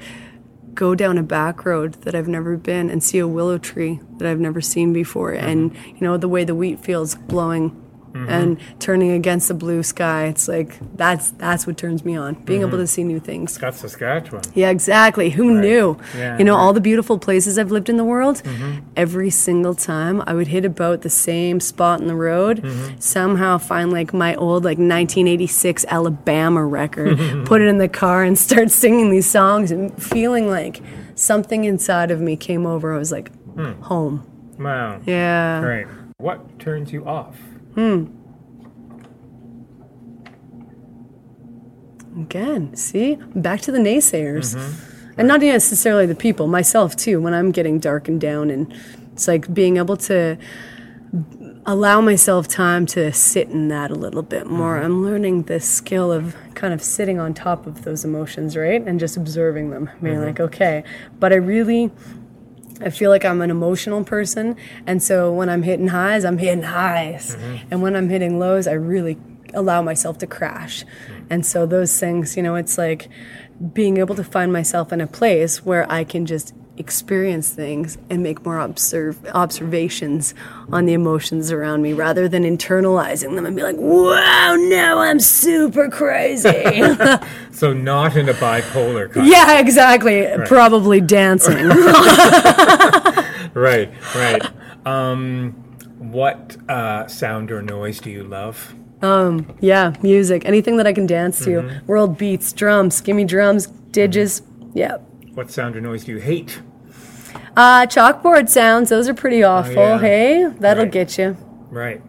[0.79, 4.29] go down a back road that I've never been, and see a willow tree that
[4.29, 5.89] I've never seen before, and mm-hmm.
[5.97, 7.75] you know the way the wheat fields blowing.
[8.19, 8.31] Mm-hmm.
[8.31, 12.35] And turning against the blue sky, it's like that's that's what turns me on.
[12.35, 12.81] Being able mm-hmm.
[12.81, 13.57] to see new things.
[13.59, 14.43] That's Saskatchewan.
[14.55, 15.31] Yeah, exactly.
[15.31, 15.97] Who knew?
[16.17, 16.61] Yeah, you know, right.
[16.61, 18.81] all the beautiful places I've lived in the world, mm-hmm.
[18.97, 22.65] every single time I would hit about the same spot in the road,
[22.99, 28.39] somehow find like my old like 1986 Alabama record, put it in the car and
[28.39, 30.81] start singing these songs and feeling like
[31.15, 32.95] something inside of me came over.
[32.95, 33.81] I was like, hmm.
[33.83, 34.25] home.
[34.59, 35.01] Wow.
[35.07, 35.61] Yeah.
[35.61, 35.87] Right.
[36.19, 37.37] What turns you off?
[37.75, 38.07] Hmm.
[42.21, 43.17] Again, see?
[43.35, 44.55] Back to the naysayers.
[45.17, 48.51] And not necessarily the people, myself too, when I'm getting darkened down.
[48.51, 48.73] And
[49.13, 50.37] it's like being able to
[51.67, 54.77] allow myself time to sit in that a little bit more.
[54.77, 54.85] Mm-hmm.
[54.87, 58.81] I'm learning this skill of kind of sitting on top of those emotions, right?
[58.81, 60.25] And just observing them, being mm-hmm.
[60.25, 60.85] like, okay.
[61.19, 61.91] But I really.
[62.81, 64.57] I feel like I'm an emotional person,
[64.87, 67.69] and so when I'm hitting highs, I'm hitting highs, mm-hmm.
[67.71, 69.19] and when I'm hitting lows, I really
[69.55, 70.85] allow myself to crash.
[70.85, 71.27] Mm.
[71.31, 73.09] And so those things, you know, it's like
[73.73, 78.23] being able to find myself in a place where I can just experience things and
[78.23, 80.35] make more observe observations
[80.73, 85.21] on the emotions around me rather than internalizing them and be like, "Wow, now I'm
[85.21, 86.83] super crazy."
[87.51, 90.29] So not in a bipolar yeah, exactly.
[90.47, 91.57] Probably dancing.
[93.55, 93.91] Right.
[94.15, 94.43] Right.
[94.87, 95.53] Um,
[95.99, 98.75] what uh, sound or noise do you love?
[99.03, 101.81] yeah, music, anything that I can dance to.
[101.87, 104.43] World beats, drums, give me drums, digits.
[104.75, 104.99] Yeah.
[105.35, 106.61] What sound or noise do you hate?
[107.59, 109.73] Uh, chalkboard sounds, those are pretty awful.
[109.75, 109.99] yeah.
[109.99, 110.93] Hey, that'll Right.
[110.93, 111.37] get you.
[111.71, 112.01] Right.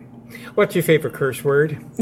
[0.54, 1.78] What's your favorite curse word?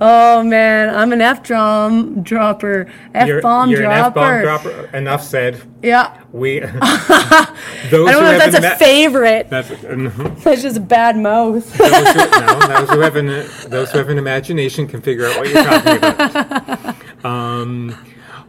[0.00, 4.70] oh man, I'm an F drum dropper, F bomb you're an F-bomb dropper.
[4.70, 4.96] dropper.
[4.96, 5.60] Enough said.
[5.82, 6.60] Yeah, We.
[6.60, 7.46] those I
[7.90, 9.50] don't know if that's a met- favorite.
[9.50, 10.40] That's, mhm.
[10.44, 11.64] That's just a bad mouth.
[11.76, 13.26] those, who, no, those who have an
[13.70, 17.24] those who have an imagination can figure out what you're talking about.
[17.24, 17.96] Um,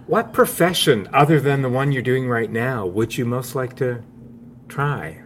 [0.07, 4.03] what profession, other than the one you're doing right now, would you most like to
[4.67, 5.21] try?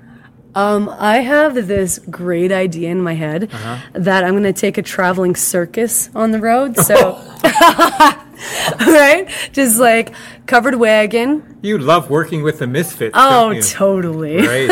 [0.55, 3.77] Um, I have this great idea in my head Uh-huh.
[3.93, 6.75] that I'm going to take a traveling circus on the road.
[6.77, 6.95] So,
[8.79, 10.13] right, just like
[10.47, 11.57] covered wagon.
[11.61, 13.13] You love working with the misfits.
[13.17, 14.47] Oh, totally.
[14.47, 14.69] Right.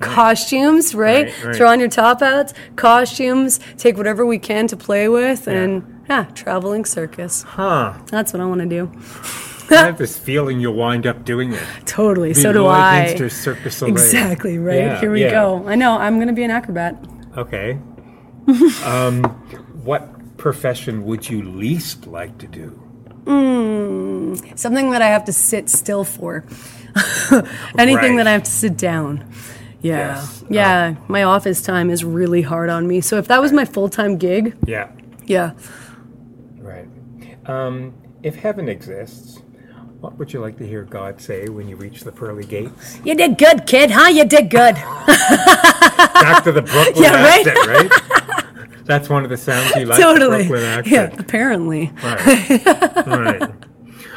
[0.00, 1.26] costumes, right?
[1.26, 1.56] Right, right.
[1.56, 6.24] Throw on your top hats, costumes, take whatever we can to play with, and yeah,
[6.34, 7.42] traveling circus.
[7.42, 7.94] Huh.
[8.06, 8.90] That's what I want to do.
[9.70, 11.62] I have this feeling you'll wind up doing it.
[11.86, 12.32] Totally.
[12.32, 13.14] The so do I.
[13.28, 13.94] Circus Soleil.
[13.94, 14.78] Exactly, right?
[14.78, 15.30] Yeah, Here we yeah.
[15.30, 15.64] go.
[15.68, 16.96] I know, I'm going to be an acrobat.
[17.36, 17.78] Okay.
[18.84, 19.22] um,
[19.84, 22.76] what profession would you least like to do?
[24.56, 26.44] Something that I have to sit still for.
[27.78, 28.16] Anything Right.
[28.16, 29.24] that I have to sit down.
[29.80, 30.16] Yeah.
[30.16, 30.44] Yes.
[30.50, 30.94] Yeah.
[31.06, 33.00] My office time is really hard on me.
[33.00, 34.88] So if that was my full time gig, Yeah.
[35.24, 35.52] yeah.
[37.46, 39.40] Um, if heaven exists,
[40.00, 42.98] what would you like to hear God say when you reach the pearly gates?
[43.04, 44.08] You did good, kid, huh?
[44.08, 44.74] You did good.
[46.14, 47.46] Back to the Brooklyn Yeah, right?
[47.46, 48.84] accent, right?
[48.84, 50.00] That's one of the sounds you like.
[50.00, 50.48] totally.
[50.48, 51.20] Brooklyn Yeah, accent.
[51.20, 51.90] apparently.
[52.02, 53.06] Right.
[53.06, 53.50] right.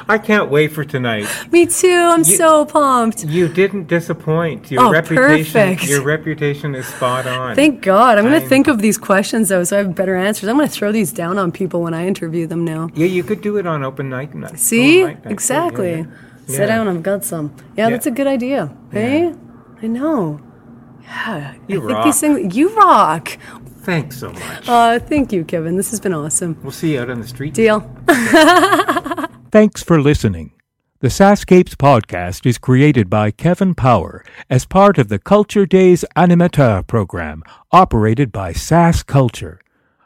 [0.08, 1.28] I can't wait for tonight.
[1.52, 1.90] Me too.
[2.14, 3.24] I'm so pumped.
[3.26, 4.70] You didn't disappoint.
[4.72, 5.54] Your Oh, reputation.
[5.76, 5.90] perfect.
[5.90, 7.56] Your reputation is spot on.
[7.56, 8.18] Thank God.
[8.18, 10.50] I'm going to think of these questions though, so I have better answers.
[10.50, 12.90] I'm going to throw these down on people when I interview them now.
[12.96, 14.60] yeah, you could do it on open night night.
[14.60, 15.04] See?
[15.04, 15.92] mic night, too, yeah, exactly.
[16.00, 16.06] yeah.
[16.48, 16.88] Sit down.
[16.90, 17.54] I've got some.
[17.78, 17.90] Yeah, Yeah.
[17.92, 18.76] that's a good idea.
[18.92, 19.34] Hey,
[19.82, 20.42] I know.
[21.04, 22.06] Yeah, You I think rock.
[22.06, 22.56] these things.
[22.56, 23.38] You rock.
[23.84, 24.68] Thanks so much.
[24.70, 25.76] Uh, thank you, Kevin.
[25.78, 26.58] This has been awesome.
[26.64, 27.54] we'll see you out on the street.
[27.54, 27.80] Deal.
[29.54, 30.54] Thanks for listening.
[31.02, 36.88] The SaskScapes podcast is created by Kevin Power as part of the Culture Days Animateur
[36.88, 39.60] program operated by SaskCulture.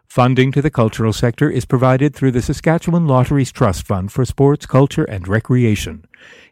[0.05, 4.65] Funding to the cultural sector is provided through the Saskatchewan Lotteries Trust Fund for Sports,
[4.65, 6.03] Culture, and Recreation.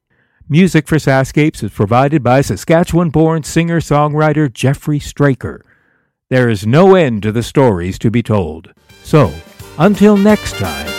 [0.48, 5.62] Music for SaskScapes is provided by Saskatchewan born singer songwriter Jeffrey Straker.
[6.30, 8.72] There is no end to the stories to be told.
[9.02, 9.30] So,
[9.78, 10.97] until next time,